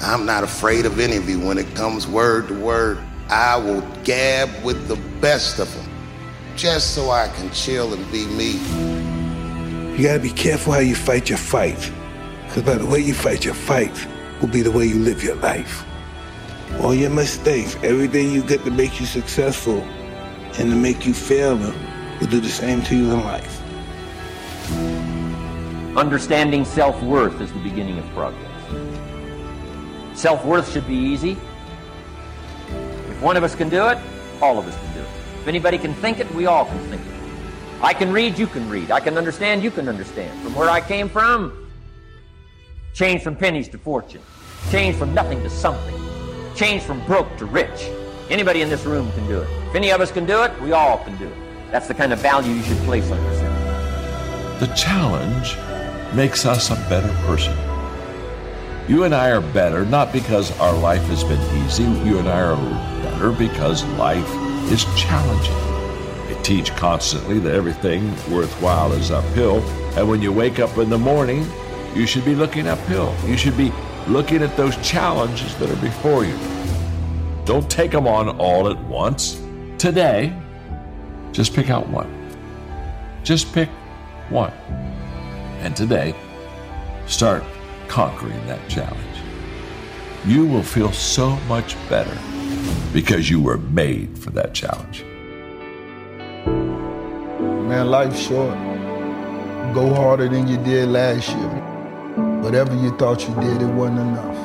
I'm 0.00 0.26
not 0.26 0.44
afraid 0.44 0.86
of 0.86 0.98
any 1.00 1.16
of 1.16 1.28
you 1.28 1.40
when 1.40 1.58
it 1.58 1.74
comes 1.74 2.06
word 2.06 2.48
to 2.48 2.54
word. 2.54 2.98
I 3.28 3.56
will 3.56 3.80
gab 4.04 4.48
with 4.64 4.88
the 4.88 4.96
best 5.20 5.58
of 5.58 5.72
them 5.74 5.85
just 6.56 6.94
so 6.94 7.10
I 7.10 7.28
can 7.28 7.50
chill 7.52 7.92
and 7.92 8.10
be 8.10 8.26
me. 8.26 8.52
You 9.96 10.04
gotta 10.04 10.20
be 10.20 10.30
careful 10.30 10.72
how 10.72 10.80
you 10.80 10.94
fight 10.94 11.28
your 11.28 11.38
fight. 11.38 11.92
Because 12.46 12.62
by 12.62 12.74
the 12.74 12.86
way 12.86 13.00
you 13.00 13.14
fight 13.14 13.44
your 13.44 13.54
fight 13.54 14.06
will 14.40 14.48
be 14.48 14.62
the 14.62 14.70
way 14.70 14.86
you 14.86 14.96
live 14.96 15.22
your 15.22 15.36
life. 15.36 15.84
All 16.80 16.94
your 16.94 17.10
mistakes, 17.10 17.76
everything 17.82 18.30
you 18.30 18.42
get 18.42 18.64
to 18.64 18.70
make 18.70 19.00
you 19.00 19.06
successful 19.06 19.80
and 20.58 20.70
to 20.70 20.76
make 20.76 21.06
you 21.06 21.12
fail 21.14 21.56
will 21.56 22.26
do 22.28 22.40
the 22.40 22.48
same 22.48 22.82
to 22.84 22.96
you 22.96 23.12
in 23.12 23.20
life. 23.24 23.62
Understanding 25.96 26.64
self 26.64 27.02
worth 27.02 27.40
is 27.40 27.52
the 27.52 27.58
beginning 27.60 27.98
of 27.98 28.06
progress. 28.10 28.42
Self 30.14 30.44
worth 30.44 30.72
should 30.72 30.86
be 30.86 30.94
easy. 30.94 31.36
If 32.70 33.22
one 33.22 33.36
of 33.36 33.44
us 33.44 33.54
can 33.54 33.68
do 33.68 33.86
it, 33.88 33.98
all 34.40 34.58
of 34.58 34.66
us 34.66 34.76
can 34.76 34.94
do 34.94 35.00
it. 35.00 35.25
If 35.46 35.50
anybody 35.50 35.78
can 35.78 35.94
think 35.94 36.18
it, 36.18 36.28
we 36.34 36.46
all 36.46 36.64
can 36.64 36.78
think 36.88 37.00
it. 37.00 37.80
I 37.80 37.94
can 37.94 38.12
read, 38.12 38.36
you 38.36 38.48
can 38.48 38.68
read. 38.68 38.90
I 38.90 38.98
can 38.98 39.16
understand, 39.16 39.62
you 39.62 39.70
can 39.70 39.88
understand. 39.88 40.36
From 40.42 40.52
where 40.56 40.68
I 40.68 40.80
came 40.80 41.08
from, 41.08 41.70
change 42.94 43.22
from 43.22 43.36
pennies 43.36 43.68
to 43.68 43.78
fortune, 43.78 44.22
change 44.72 44.96
from 44.96 45.14
nothing 45.14 45.40
to 45.44 45.48
something, 45.48 45.94
change 46.56 46.82
from 46.82 46.98
broke 47.06 47.36
to 47.36 47.46
rich. 47.46 47.88
Anybody 48.28 48.60
in 48.60 48.68
this 48.68 48.84
room 48.84 49.12
can 49.12 49.24
do 49.28 49.40
it. 49.40 49.48
If 49.68 49.76
any 49.76 49.90
of 49.90 50.00
us 50.00 50.10
can 50.10 50.26
do 50.26 50.42
it, 50.42 50.60
we 50.60 50.72
all 50.72 50.98
can 51.04 51.16
do 51.16 51.28
it. 51.28 51.70
That's 51.70 51.86
the 51.86 51.94
kind 51.94 52.12
of 52.12 52.18
value 52.18 52.52
you 52.52 52.62
should 52.64 52.78
place 52.78 53.08
on 53.08 53.22
yourself. 53.22 54.58
The 54.58 54.66
challenge 54.74 55.56
makes 56.12 56.44
us 56.44 56.70
a 56.70 56.74
better 56.88 57.12
person. 57.24 57.56
You 58.88 59.04
and 59.04 59.14
I 59.14 59.30
are 59.30 59.40
better 59.40 59.86
not 59.86 60.12
because 60.12 60.50
our 60.58 60.76
life 60.76 61.04
has 61.04 61.22
been 61.22 61.40
easy. 61.64 61.84
You 62.04 62.18
and 62.18 62.28
I 62.28 62.40
are 62.40 62.56
better 63.04 63.30
because 63.30 63.84
life 63.90 64.45
is 64.70 64.84
challenging. 64.96 65.54
They 66.28 66.42
teach 66.42 66.70
constantly 66.74 67.38
that 67.38 67.54
everything 67.54 68.10
worthwhile 68.30 68.92
is 68.92 69.10
uphill. 69.10 69.60
And 69.96 70.08
when 70.08 70.20
you 70.20 70.32
wake 70.32 70.58
up 70.58 70.76
in 70.78 70.90
the 70.90 70.98
morning, 70.98 71.46
you 71.94 72.06
should 72.06 72.24
be 72.24 72.34
looking 72.34 72.66
uphill. 72.66 73.14
You 73.26 73.36
should 73.36 73.56
be 73.56 73.72
looking 74.08 74.42
at 74.42 74.56
those 74.56 74.76
challenges 74.78 75.56
that 75.56 75.70
are 75.70 75.82
before 75.82 76.24
you. 76.24 76.36
Don't 77.44 77.70
take 77.70 77.92
them 77.92 78.08
on 78.08 78.28
all 78.40 78.68
at 78.68 78.78
once. 78.84 79.40
Today, 79.78 80.36
just 81.32 81.54
pick 81.54 81.70
out 81.70 81.88
one. 81.88 82.12
Just 83.22 83.52
pick 83.52 83.68
one. 84.28 84.52
And 85.60 85.76
today, 85.76 86.14
start 87.06 87.44
conquering 87.88 88.44
that 88.46 88.68
challenge. 88.68 89.00
You 90.26 90.44
will 90.44 90.62
feel 90.62 90.92
so 90.92 91.36
much 91.48 91.76
better 91.88 92.18
because 92.92 93.28
you 93.28 93.40
were 93.40 93.58
made 93.58 94.18
for 94.18 94.30
that 94.30 94.54
challenge. 94.54 95.04
Man, 97.68 97.90
life's 97.90 98.20
short. 98.20 98.54
Go 99.74 99.92
harder 99.92 100.28
than 100.28 100.48
you 100.48 100.56
did 100.58 100.88
last 100.88 101.28
year. 101.30 101.48
Whatever 102.42 102.74
you 102.76 102.96
thought 102.96 103.26
you 103.28 103.34
did, 103.34 103.60
it 103.60 103.66
wasn't 103.74 103.98
enough. 103.98 104.36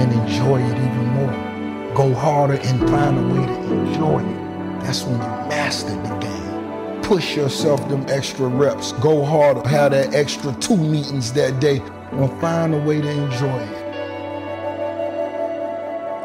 And 0.00 0.12
enjoy 0.12 0.62
it 0.62 0.76
even 0.76 1.06
more. 1.08 1.94
Go 1.94 2.14
harder 2.14 2.54
and 2.54 2.90
find 2.90 3.18
a 3.18 3.22
way 3.34 3.46
to 3.46 3.72
enjoy 3.74 4.20
it. 4.20 4.80
That's 4.80 5.04
when 5.04 5.14
you 5.14 5.28
master 5.48 5.90
the 5.90 6.18
game. 6.18 7.02
Push 7.02 7.36
yourself 7.36 7.86
them 7.88 8.06
extra 8.08 8.46
reps. 8.46 8.92
Go 8.94 9.24
harder. 9.24 9.68
Have 9.68 9.92
that 9.92 10.14
extra 10.14 10.52
two 10.54 10.76
meetings 10.76 11.32
that 11.34 11.60
day. 11.60 11.80
Or 12.12 12.28
find 12.40 12.74
a 12.74 12.78
way 12.78 13.00
to 13.00 13.08
enjoy 13.08 13.58
it. 13.58 13.79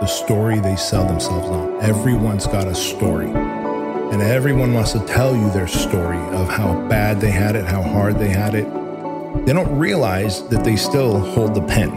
The 0.02 0.08
story 0.08 0.60
they 0.60 0.76
sell 0.76 1.06
themselves 1.06 1.48
on. 1.48 1.82
Everyone's 1.82 2.46
got 2.48 2.68
a 2.68 2.76
story. 2.76 3.30
And 3.30 4.22
everyone 4.22 4.74
wants 4.74 4.92
to 4.92 5.00
tell 5.06 5.34
you 5.34 5.50
their 5.52 5.70
story 5.70 6.18
of 6.36 6.50
how 6.50 6.86
bad 6.90 7.22
they 7.22 7.32
had 7.32 7.56
it, 7.56 7.64
how 7.64 7.82
hard 7.82 8.20
they 8.20 8.28
had 8.28 8.56
it. 8.56 8.66
They 9.46 9.54
don't 9.54 9.74
realize 9.80 10.46
that 10.50 10.66
they 10.66 10.76
still 10.76 11.20
hold 11.20 11.56
the 11.56 11.62
pen. 11.62 11.92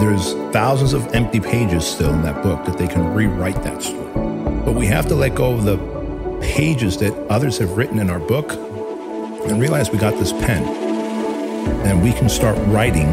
There's 0.00 0.32
thousands 0.52 0.92
of 0.92 1.06
empty 1.14 1.38
pages 1.38 1.86
still 1.86 2.12
in 2.12 2.22
that 2.22 2.42
book 2.42 2.64
that 2.66 2.76
they 2.76 2.88
can 2.88 3.14
rewrite 3.14 3.62
that 3.62 3.80
story. 3.80 4.12
But 4.64 4.74
we 4.74 4.86
have 4.86 5.06
to 5.06 5.14
let 5.14 5.36
go 5.36 5.54
of 5.54 5.64
the 5.64 5.78
pages 6.42 6.96
that 6.98 7.14
others 7.28 7.58
have 7.58 7.76
written 7.76 8.00
in 8.00 8.10
our 8.10 8.20
book 8.20 8.52
and 8.52 9.60
realize 9.60 9.90
we 9.90 9.98
got 9.98 10.18
this 10.18 10.32
pen. 10.32 10.64
And 11.86 12.02
we 12.02 12.12
can 12.12 12.28
start 12.28 12.58
writing 12.66 13.12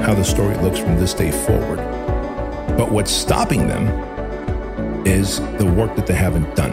how 0.00 0.14
the 0.14 0.24
story 0.24 0.56
looks 0.56 0.78
from 0.78 0.98
this 0.98 1.12
day 1.12 1.30
forward. 1.30 1.97
But 2.78 2.92
what's 2.92 3.10
stopping 3.10 3.66
them 3.66 3.88
is 5.04 5.40
the 5.58 5.66
work 5.66 5.96
that 5.96 6.06
they 6.06 6.14
haven't 6.14 6.54
done. 6.54 6.72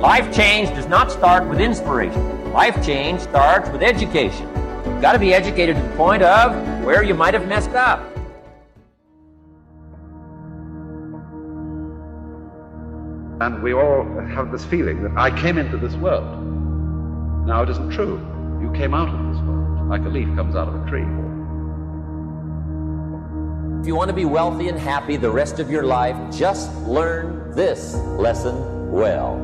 Life 0.00 0.32
change 0.32 0.68
does 0.68 0.86
not 0.86 1.10
start 1.10 1.48
with 1.48 1.60
inspiration. 1.60 2.52
Life 2.52 2.76
change 2.86 3.18
starts 3.22 3.68
with 3.70 3.82
education. 3.82 4.46
You've 4.86 5.02
got 5.02 5.14
to 5.14 5.18
be 5.18 5.34
educated 5.34 5.74
to 5.74 5.82
the 5.82 5.96
point 5.96 6.22
of 6.22 6.84
where 6.84 7.02
you 7.02 7.12
might 7.12 7.34
have 7.34 7.48
messed 7.48 7.72
up. 7.72 7.98
And 13.40 13.60
we 13.64 13.72
all 13.74 14.04
have 14.28 14.52
this 14.52 14.64
feeling 14.64 15.02
that 15.02 15.16
I 15.16 15.36
came 15.36 15.58
into 15.58 15.76
this 15.76 15.96
world. 15.96 16.24
Now, 17.48 17.64
it 17.64 17.70
isn't 17.70 17.90
true. 17.90 18.24
You 18.62 18.70
came 18.76 18.94
out 18.94 19.08
of 19.08 19.34
this 19.34 19.42
world 19.44 19.88
like 19.88 20.02
a 20.02 20.08
leaf 20.08 20.28
comes 20.36 20.54
out 20.54 20.68
of 20.68 20.86
a 20.86 20.88
tree. 20.88 21.25
If 23.86 23.88
you 23.88 23.94
want 23.94 24.08
to 24.08 24.16
be 24.16 24.24
wealthy 24.24 24.66
and 24.66 24.76
happy 24.76 25.16
the 25.16 25.30
rest 25.30 25.60
of 25.60 25.70
your 25.70 25.84
life, 25.84 26.16
just 26.36 26.74
learn 26.88 27.52
this 27.54 27.94
lesson 27.94 28.90
well. 28.90 29.36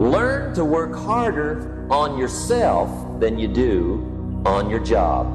Learn 0.00 0.54
to 0.54 0.64
work 0.64 0.96
harder 0.96 1.86
on 1.90 2.16
yourself 2.16 3.20
than 3.20 3.38
you 3.38 3.46
do 3.46 4.42
on 4.46 4.70
your 4.70 4.78
job. 4.80 5.26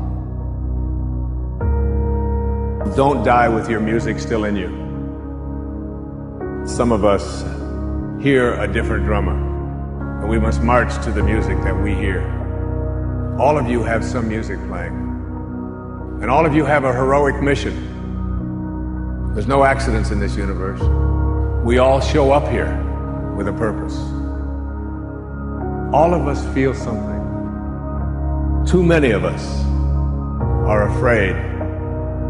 Don't 2.95 3.23
die 3.23 3.47
with 3.47 3.69
your 3.69 3.79
music 3.79 4.17
still 4.17 4.45
in 4.45 4.55
you. 4.55 4.69
Some 6.65 6.91
of 6.91 7.05
us 7.05 7.43
hear 8.23 8.59
a 8.59 8.67
different 8.67 9.05
drummer, 9.05 10.19
and 10.21 10.27
we 10.27 10.39
must 10.39 10.63
march 10.63 10.91
to 11.05 11.11
the 11.11 11.21
music 11.21 11.61
that 11.61 11.79
we 11.79 11.93
hear. 11.93 12.23
All 13.39 13.55
of 13.55 13.67
you 13.67 13.83
have 13.83 14.03
some 14.03 14.27
music 14.27 14.57
playing, 14.67 15.12
and 16.21 16.29
all 16.29 16.45
of 16.45 16.53
you 16.53 16.65
have 16.65 16.83
a 16.83 16.93
heroic 16.93 17.41
mission. 17.41 17.73
There's 19.33 19.47
no 19.47 19.63
accidents 19.63 20.11
in 20.11 20.19
this 20.19 20.35
universe. 20.35 20.81
We 21.65 21.79
all 21.79 21.99
show 21.99 22.31
up 22.31 22.49
here 22.49 22.75
with 23.35 23.47
a 23.47 23.53
purpose. 23.53 23.95
All 25.93 26.13
of 26.13 26.27
us 26.27 26.45
feel 26.53 26.73
something. 26.73 27.13
Too 28.65 28.83
many 28.83 29.11
of 29.11 29.25
us 29.25 29.63
are 30.67 30.87
afraid 30.89 31.33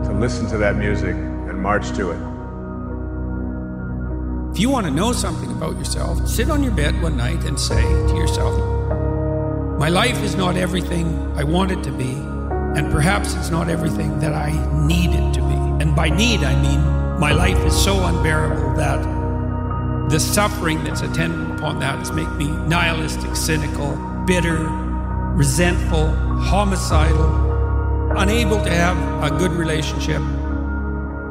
to 0.05 0.13
listen 0.13 0.47
to 0.47 0.57
that 0.57 0.75
music 0.75 1.15
and 1.15 1.61
march 1.61 1.91
to 1.97 2.11
it. 2.11 2.33
If 4.53 4.59
you 4.59 4.69
want 4.69 4.85
to 4.85 4.91
know 4.91 5.13
something 5.13 5.51
about 5.51 5.77
yourself, 5.77 6.27
sit 6.27 6.49
on 6.49 6.61
your 6.61 6.73
bed 6.73 7.01
one 7.01 7.17
night 7.17 7.43
and 7.43 7.59
say 7.59 7.81
to 7.81 8.15
yourself, 8.15 8.57
My 9.79 9.89
life 9.89 10.21
is 10.23 10.35
not 10.35 10.57
everything 10.57 11.31
I 11.35 11.43
want 11.43 11.71
it 11.71 11.83
to 11.83 11.91
be, 11.91 12.13
and 12.75 12.91
perhaps 12.91 13.35
it's 13.35 13.49
not 13.49 13.69
everything 13.69 14.19
that 14.19 14.33
I 14.33 14.51
need 14.85 15.11
it 15.11 15.33
to 15.35 15.41
be. 15.41 15.83
And 15.83 15.95
by 15.95 16.09
need, 16.09 16.43
I 16.43 16.59
mean 16.61 17.19
my 17.19 17.31
life 17.31 17.57
is 17.65 17.75
so 17.75 18.05
unbearable 18.05 18.75
that 18.75 20.09
the 20.09 20.19
suffering 20.19 20.83
that's 20.83 21.01
attendant 21.01 21.57
upon 21.57 21.79
that 21.79 21.97
has 21.99 22.11
made 22.11 22.29
me 22.31 22.47
nihilistic, 22.67 23.35
cynical, 23.35 23.95
bitter, 24.25 24.67
resentful, 25.35 26.07
homicidal, 26.41 28.11
unable 28.17 28.63
to 28.63 28.69
have 28.69 28.97
a 29.23 29.35
good 29.37 29.51
relationship, 29.51 30.21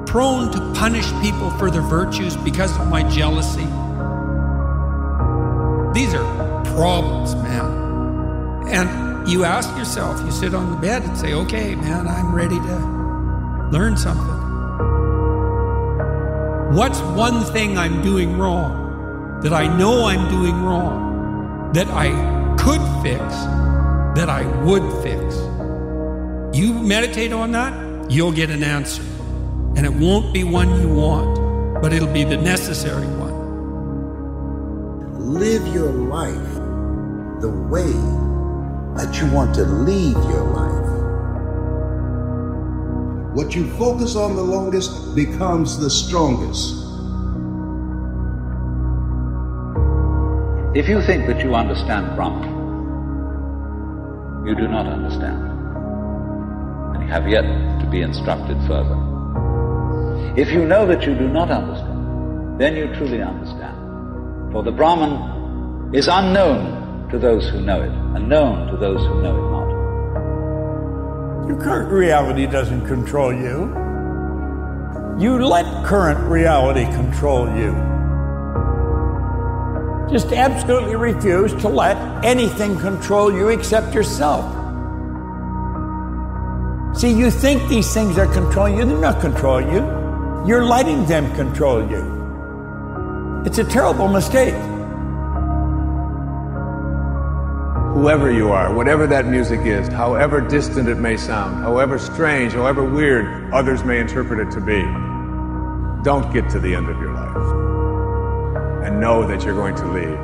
prone 0.07 0.51
to 0.53 0.59
punish 0.75 1.11
people 1.21 1.51
for 1.51 1.71
their 1.71 1.83
virtues 1.83 2.37
because 2.39 2.77
of 2.79 2.89
my 2.89 3.03
jealousy. 3.11 3.67
These 5.93 6.15
are 6.15 6.65
problems, 6.75 7.35
man. 7.35 8.69
And 8.69 9.12
you 9.27 9.45
ask 9.45 9.69
yourself, 9.77 10.21
you 10.25 10.31
sit 10.33 10.55
on 10.55 10.71
the 10.73 10.77
bed 10.77 11.03
and 11.03 11.17
say, 11.17 11.33
okay, 11.35 11.75
man, 11.75 12.09
I'm 12.09 12.35
ready 12.35 12.57
to 12.57 13.69
learn 13.71 13.97
something. 13.97 14.43
What's 16.77 17.01
one 17.01 17.45
thing 17.53 17.79
I'm 17.79 18.03
doing 18.03 18.39
wrong 18.39 19.41
that 19.43 19.53
I 19.53 19.67
know 19.77 20.07
I'm 20.07 20.29
doing 20.29 20.63
wrong 20.63 21.73
that 21.73 21.87
I 21.89 22.11
could 22.59 22.81
fix, 23.03 23.23
that 24.17 24.29
I 24.29 24.45
would 24.65 24.83
fix? 25.03 25.37
You 26.57 26.75
meditate 26.75 27.33
on 27.33 27.53
that, 27.53 28.11
you'll 28.11 28.33
get 28.33 28.51
an 28.51 28.63
answer. 28.63 29.03
And 29.77 29.87
it 29.87 29.93
won't 29.93 30.35
be 30.35 30.45
one 30.45 30.81
you 30.81 30.89
want, 30.89 31.81
but 31.81 31.93
it'll 31.93 32.13
be 32.13 32.25
the 32.25 32.37
necessary 32.37 33.07
one. 33.07 33.33
Live 35.19 35.67
your 35.69 35.93
life 35.93 36.55
the 37.41 37.51
way 37.71 38.22
that 38.97 39.21
you 39.21 39.27
want 39.33 39.55
to 39.55 39.65
leave 39.65 40.15
your 40.15 40.45
life. 40.45 40.73
What 43.35 43.55
you 43.55 43.71
focus 43.79 44.15
on 44.15 44.37
the 44.37 44.43
longest 44.43 45.15
becomes 45.15 45.79
the 45.79 45.89
strongest. 45.89 46.81
If 50.77 50.89
you 50.89 51.01
think 51.03 51.27
that 51.27 51.43
you 51.43 51.55
understand 51.55 52.15
Brahman, 52.17 52.49
you 54.47 54.55
do 54.55 54.69
not 54.69 54.87
understand. 54.87 55.43
And 56.95 57.03
you 57.03 57.09
have 57.09 57.29
yet 57.29 57.45
to 57.81 57.87
be 57.91 58.03
instructed 58.03 58.59
further. 58.67 58.97
If 60.37 60.51
you 60.51 60.67
know 60.67 60.87
that 60.87 61.07
you 61.07 61.15
do 61.15 61.29
not 61.29 61.51
understand, 61.51 62.61
then 62.61 62.77
you 62.77 62.95
truly 62.95 63.23
understand. 63.23 64.53
For 64.53 64.63
the 64.63 64.73
Brahman 64.73 65.95
is 65.95 66.09
unknown 66.09 66.82
to 67.13 67.19
those 67.19 67.47
who 67.51 67.61
know 67.61 67.83
it, 67.83 67.91
and 68.17 68.27
known 68.29 68.67
to 68.69 68.77
those 68.77 68.99
who 69.07 69.23
know 69.23 69.37
it 69.37 69.51
not. 69.51 69.69
Your 71.47 71.61
current 71.61 71.93
reality 71.93 72.47
doesn't 72.47 72.87
control 72.87 73.35
you. 73.35 73.71
You 75.19 75.45
let 75.45 75.85
current 75.85 76.19
reality 76.21 76.87
control 76.87 77.55
you. 77.55 77.73
Just 80.11 80.33
absolutely 80.33 80.97
refuse 80.97 81.55
to 81.57 81.69
let 81.69 81.99
anything 82.25 82.79
control 82.79 83.31
you 83.31 83.49
except 83.49 83.95
yourself. 83.95 84.45
See, 86.97 87.13
you 87.13 87.31
think 87.31 87.69
these 87.69 87.93
things 87.93 88.17
are 88.17 88.27
controlling 88.27 88.79
you, 88.79 88.87
they're 88.87 88.99
not 88.99 89.21
controlling 89.21 89.71
you. 89.71 89.83
You're 90.47 90.65
letting 90.65 91.05
them 91.05 91.31
control 91.35 91.87
you. 91.91 93.43
It's 93.45 93.59
a 93.59 93.65
terrible 93.65 94.09
mistake. 94.09 94.55
Whoever 98.03 98.33
you 98.33 98.51
are, 98.51 98.75
whatever 98.75 99.07
that 99.07 99.27
music 99.27 99.61
is, 99.61 99.87
however 99.87 100.41
distant 100.41 100.89
it 100.89 100.99
may 100.99 101.17
sound, 101.17 101.63
however 101.63 102.01
strange, 102.01 102.53
however 102.53 102.83
weird 102.83 103.55
others 103.55 103.85
may 103.85 104.01
interpret 104.01 104.41
it 104.41 104.51
to 104.51 104.61
be, 104.61 104.83
don't 106.03 106.33
get 106.33 106.51
to 106.51 106.59
the 106.59 106.75
end 106.75 106.89
of 106.89 106.99
your 106.99 107.15
life 107.15 108.85
and 108.85 109.01
know 109.01 109.25
that 109.25 109.45
you're 109.45 109.55
going 109.55 109.77
to 109.77 109.87
leave 109.93 110.19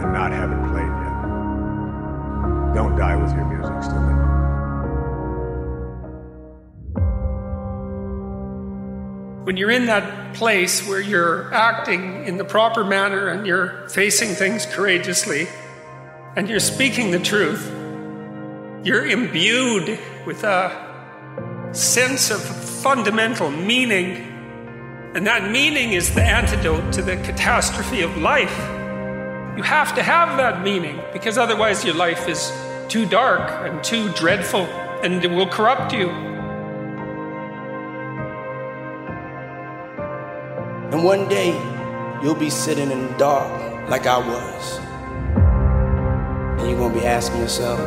and 0.00 0.12
not 0.12 0.30
have 0.30 0.52
it 0.52 0.62
played 0.70 0.86
yet. 0.86 1.24
Don't 2.72 2.96
die 2.96 3.16
with 3.16 3.32
your 3.32 3.46
music 3.46 3.92
you. 3.92 4.00
When 9.44 9.56
you're 9.56 9.72
in 9.72 9.86
that 9.86 10.36
place 10.36 10.86
where 10.86 11.00
you're 11.00 11.52
acting 11.52 12.26
in 12.26 12.36
the 12.36 12.44
proper 12.44 12.84
manner 12.84 13.26
and 13.26 13.44
you're 13.44 13.88
facing 13.88 14.36
things 14.36 14.66
courageously 14.66 15.48
and 16.36 16.48
you're 16.48 16.60
speaking 16.60 17.10
the 17.10 17.18
truth, 17.18 17.66
you're 18.84 19.06
imbued 19.06 19.98
with 20.26 20.44
a 20.44 21.70
sense 21.72 22.30
of 22.30 22.40
fundamental 22.40 23.50
meaning. 23.50 24.26
And 25.14 25.26
that 25.26 25.50
meaning 25.50 25.92
is 25.92 26.14
the 26.14 26.22
antidote 26.22 26.92
to 26.94 27.02
the 27.02 27.16
catastrophe 27.16 28.02
of 28.02 28.16
life. 28.16 28.56
You 29.56 29.64
have 29.64 29.94
to 29.96 30.02
have 30.02 30.36
that 30.38 30.62
meaning 30.62 31.00
because 31.12 31.36
otherwise 31.36 31.84
your 31.84 31.94
life 31.94 32.28
is 32.28 32.52
too 32.88 33.06
dark 33.06 33.50
and 33.68 33.82
too 33.82 34.12
dreadful 34.12 34.66
and 35.02 35.24
it 35.24 35.30
will 35.30 35.48
corrupt 35.48 35.92
you. 35.92 36.10
And 40.90 41.04
one 41.04 41.28
day, 41.28 41.50
you'll 42.22 42.34
be 42.34 42.50
sitting 42.50 42.90
in 42.90 43.06
the 43.06 43.18
dark 43.18 43.88
like 43.88 44.06
I 44.06 44.18
was. 44.18 44.89
And 46.60 46.68
you're 46.68 46.78
gonna 46.78 46.94
be 46.94 47.06
asking 47.06 47.40
yourself, 47.40 47.80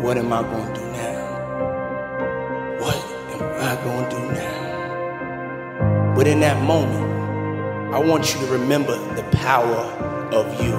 what 0.00 0.16
am 0.16 0.32
I 0.32 0.42
gonna 0.42 0.74
do 0.74 0.80
now? 0.92 1.20
What 2.80 2.96
am 3.34 3.42
I 3.60 3.74
gonna 3.84 4.08
do 4.08 4.20
now? 4.32 6.14
But 6.14 6.26
in 6.28 6.40
that 6.40 6.62
moment, 6.62 7.92
I 7.92 7.98
want 7.98 8.32
you 8.32 8.40
to 8.40 8.46
remember 8.46 8.96
the 9.16 9.24
power 9.36 9.82
of 10.32 10.62
you. 10.62 10.74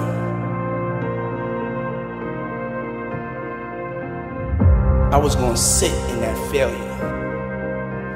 I 5.12 5.18
was 5.18 5.36
gonna 5.36 5.56
sit 5.56 5.92
in 6.10 6.20
that 6.20 6.50
failure 6.50 6.92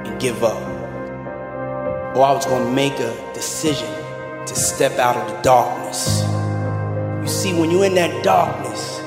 and 0.04 0.20
give 0.20 0.42
up 0.42 0.78
or 2.18 2.24
I 2.24 2.32
was 2.32 2.46
going 2.46 2.64
to 2.64 2.72
make 2.72 2.98
a 2.98 3.32
decision 3.32 3.88
to 4.44 4.54
step 4.56 4.98
out 4.98 5.16
of 5.16 5.28
the 5.30 5.40
darkness. 5.42 6.22
You 7.28 7.34
see, 7.34 7.52
when 7.52 7.70
you're 7.70 7.84
in 7.84 7.94
that 7.96 8.24
darkness, 8.24 9.02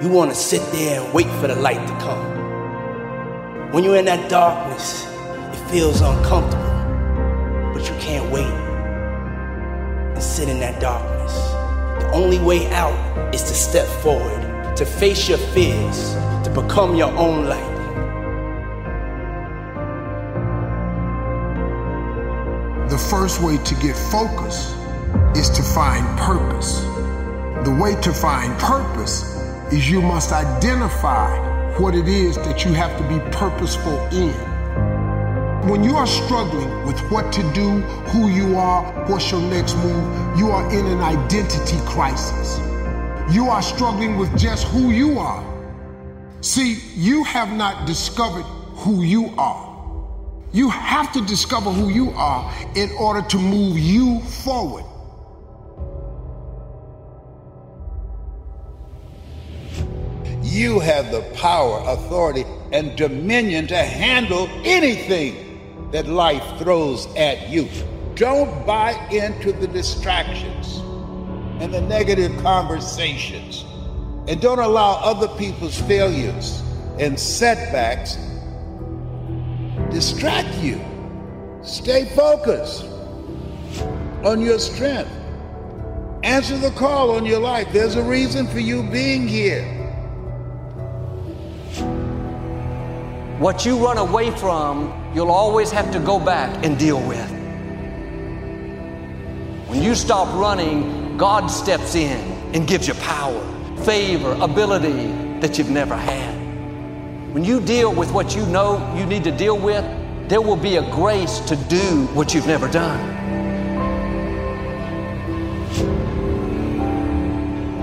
you 0.00 0.08
want 0.08 0.30
to 0.30 0.36
sit 0.36 0.62
there 0.70 1.02
and 1.02 1.12
wait 1.12 1.26
for 1.40 1.48
the 1.48 1.56
light 1.56 1.84
to 1.88 1.94
come. 1.94 3.72
When 3.72 3.82
you're 3.82 3.96
in 3.96 4.04
that 4.04 4.30
darkness, 4.30 5.04
it 5.04 5.68
feels 5.68 6.00
uncomfortable, 6.00 7.72
but 7.74 7.82
you 7.82 7.96
can't 7.98 8.30
wait 8.30 8.46
and 8.46 10.22
sit 10.22 10.48
in 10.48 10.60
that 10.60 10.80
darkness. 10.80 11.32
The 12.00 12.08
only 12.12 12.38
way 12.38 12.70
out 12.70 13.34
is 13.34 13.42
to 13.42 13.54
step 13.54 13.88
forward, 14.04 14.76
to 14.76 14.86
face 14.86 15.28
your 15.28 15.38
fears, 15.38 16.14
to 16.44 16.52
become 16.54 16.94
your 16.94 17.10
own 17.10 17.46
light. 17.46 17.74
The 22.88 22.98
first 22.98 23.42
way 23.42 23.56
to 23.56 23.74
get 23.74 23.96
focus 23.96 24.72
is 25.34 25.50
to 25.50 25.62
find 25.64 26.06
purpose. 26.20 26.84
The 27.64 27.74
way 27.74 28.00
to 28.02 28.12
find 28.12 28.56
purpose 28.60 29.24
is 29.72 29.90
you 29.90 30.00
must 30.00 30.30
identify 30.30 31.76
what 31.78 31.94
it 31.94 32.06
is 32.06 32.36
that 32.36 32.64
you 32.64 32.72
have 32.72 32.96
to 32.96 33.02
be 33.08 33.18
purposeful 33.36 33.98
in. 34.12 34.32
When 35.68 35.82
you 35.82 35.96
are 35.96 36.06
struggling 36.06 36.86
with 36.86 36.98
what 37.10 37.32
to 37.32 37.42
do, 37.52 37.80
who 38.12 38.28
you 38.28 38.56
are, 38.56 38.84
what's 39.08 39.32
your 39.32 39.42
next 39.42 39.76
move, 39.78 40.38
you 40.38 40.50
are 40.50 40.70
in 40.72 40.86
an 40.86 41.00
identity 41.00 41.78
crisis. 41.84 42.58
You 43.34 43.48
are 43.48 43.60
struggling 43.60 44.18
with 44.18 44.38
just 44.38 44.66
who 44.68 44.90
you 44.90 45.18
are. 45.18 45.44
See, 46.40 46.78
you 46.94 47.24
have 47.24 47.52
not 47.52 47.86
discovered 47.88 48.44
who 48.82 49.02
you 49.02 49.34
are. 49.36 49.66
You 50.52 50.70
have 50.70 51.12
to 51.12 51.26
discover 51.26 51.70
who 51.70 51.88
you 51.88 52.10
are 52.12 52.54
in 52.76 52.90
order 52.92 53.22
to 53.28 53.36
move 53.36 53.78
you 53.78 54.20
forward. 54.20 54.84
You 60.48 60.80
have 60.80 61.12
the 61.12 61.20
power, 61.34 61.82
authority, 61.86 62.44
and 62.72 62.96
dominion 62.96 63.66
to 63.66 63.76
handle 63.76 64.48
anything 64.64 65.90
that 65.92 66.06
life 66.06 66.42
throws 66.58 67.06
at 67.16 67.50
you. 67.50 67.68
Don't 68.14 68.66
buy 68.66 68.92
into 69.10 69.52
the 69.52 69.68
distractions 69.68 70.78
and 71.62 71.72
the 71.72 71.82
negative 71.82 72.34
conversations. 72.42 73.66
And 74.26 74.40
don't 74.40 74.58
allow 74.58 75.00
other 75.02 75.28
people's 75.36 75.78
failures 75.82 76.62
and 76.98 77.20
setbacks 77.20 78.16
distract 79.90 80.56
you. 80.58 80.80
Stay 81.62 82.06
focused 82.16 82.84
on 84.24 84.40
your 84.40 84.58
strength. 84.58 85.10
Answer 86.22 86.56
the 86.56 86.70
call 86.70 87.10
on 87.10 87.26
your 87.26 87.38
life. 87.38 87.68
There's 87.70 87.96
a 87.96 88.02
reason 88.02 88.46
for 88.46 88.60
you 88.60 88.82
being 88.82 89.28
here. 89.28 89.77
What 93.38 93.64
you 93.64 93.76
run 93.78 93.98
away 93.98 94.32
from, 94.32 94.92
you'll 95.14 95.30
always 95.30 95.70
have 95.70 95.92
to 95.92 96.00
go 96.00 96.18
back 96.18 96.64
and 96.64 96.76
deal 96.76 97.00
with. 97.06 97.30
When 99.68 99.80
you 99.80 99.94
stop 99.94 100.26
running, 100.34 101.16
God 101.16 101.46
steps 101.46 101.94
in 101.94 102.18
and 102.52 102.66
gives 102.66 102.88
you 102.88 102.94
power, 102.94 103.40
favor, 103.84 104.32
ability 104.40 105.12
that 105.38 105.56
you've 105.56 105.70
never 105.70 105.94
had. 105.96 106.34
When 107.32 107.44
you 107.44 107.60
deal 107.60 107.94
with 107.94 108.10
what 108.10 108.34
you 108.34 108.44
know 108.46 108.92
you 108.98 109.06
need 109.06 109.22
to 109.22 109.30
deal 109.30 109.56
with, 109.56 109.84
there 110.28 110.42
will 110.42 110.56
be 110.56 110.74
a 110.74 110.90
grace 110.90 111.38
to 111.40 111.54
do 111.54 112.06
what 112.14 112.34
you've 112.34 112.48
never 112.48 112.68
done. 112.68 112.98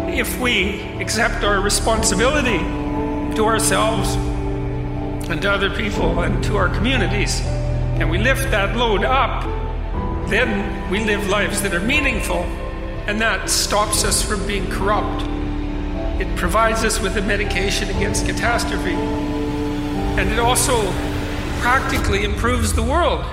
If 0.10 0.38
we 0.38 0.82
accept 1.00 1.46
our 1.46 1.62
responsibility 1.62 2.60
to 3.38 3.46
ourselves 3.46 4.18
and 5.30 5.42
to 5.42 5.52
other 5.52 5.70
people 5.70 6.20
and 6.22 6.44
to 6.44 6.56
our 6.56 6.70
communities, 6.70 7.42
and 7.42 8.10
we 8.10 8.18
lift 8.18 8.52
that 8.52 8.76
load 8.76 9.04
up, 9.04 9.44
then 10.30 10.90
we 10.92 11.04
live 11.04 11.28
lives 11.28 11.62
that 11.62 11.74
are 11.74 11.80
meaningful, 11.80 12.44
and 13.08 13.22
that 13.22 13.50
stops 13.50 14.04
us 14.04 14.22
from 14.22 14.46
being 14.48 14.70
corrupt. 14.70 15.24
It 16.20 16.36
provides 16.38 16.84
us 16.84 17.00
with 17.00 17.18
a 17.18 17.22
medication 17.22 17.90
against 17.90 18.26
catastrophe. 18.26 18.94
And 18.94 20.32
it 20.32 20.40
also 20.40 20.82
practically 21.60 22.24
improves 22.24 22.74
the 22.74 22.84
world. 22.84 23.26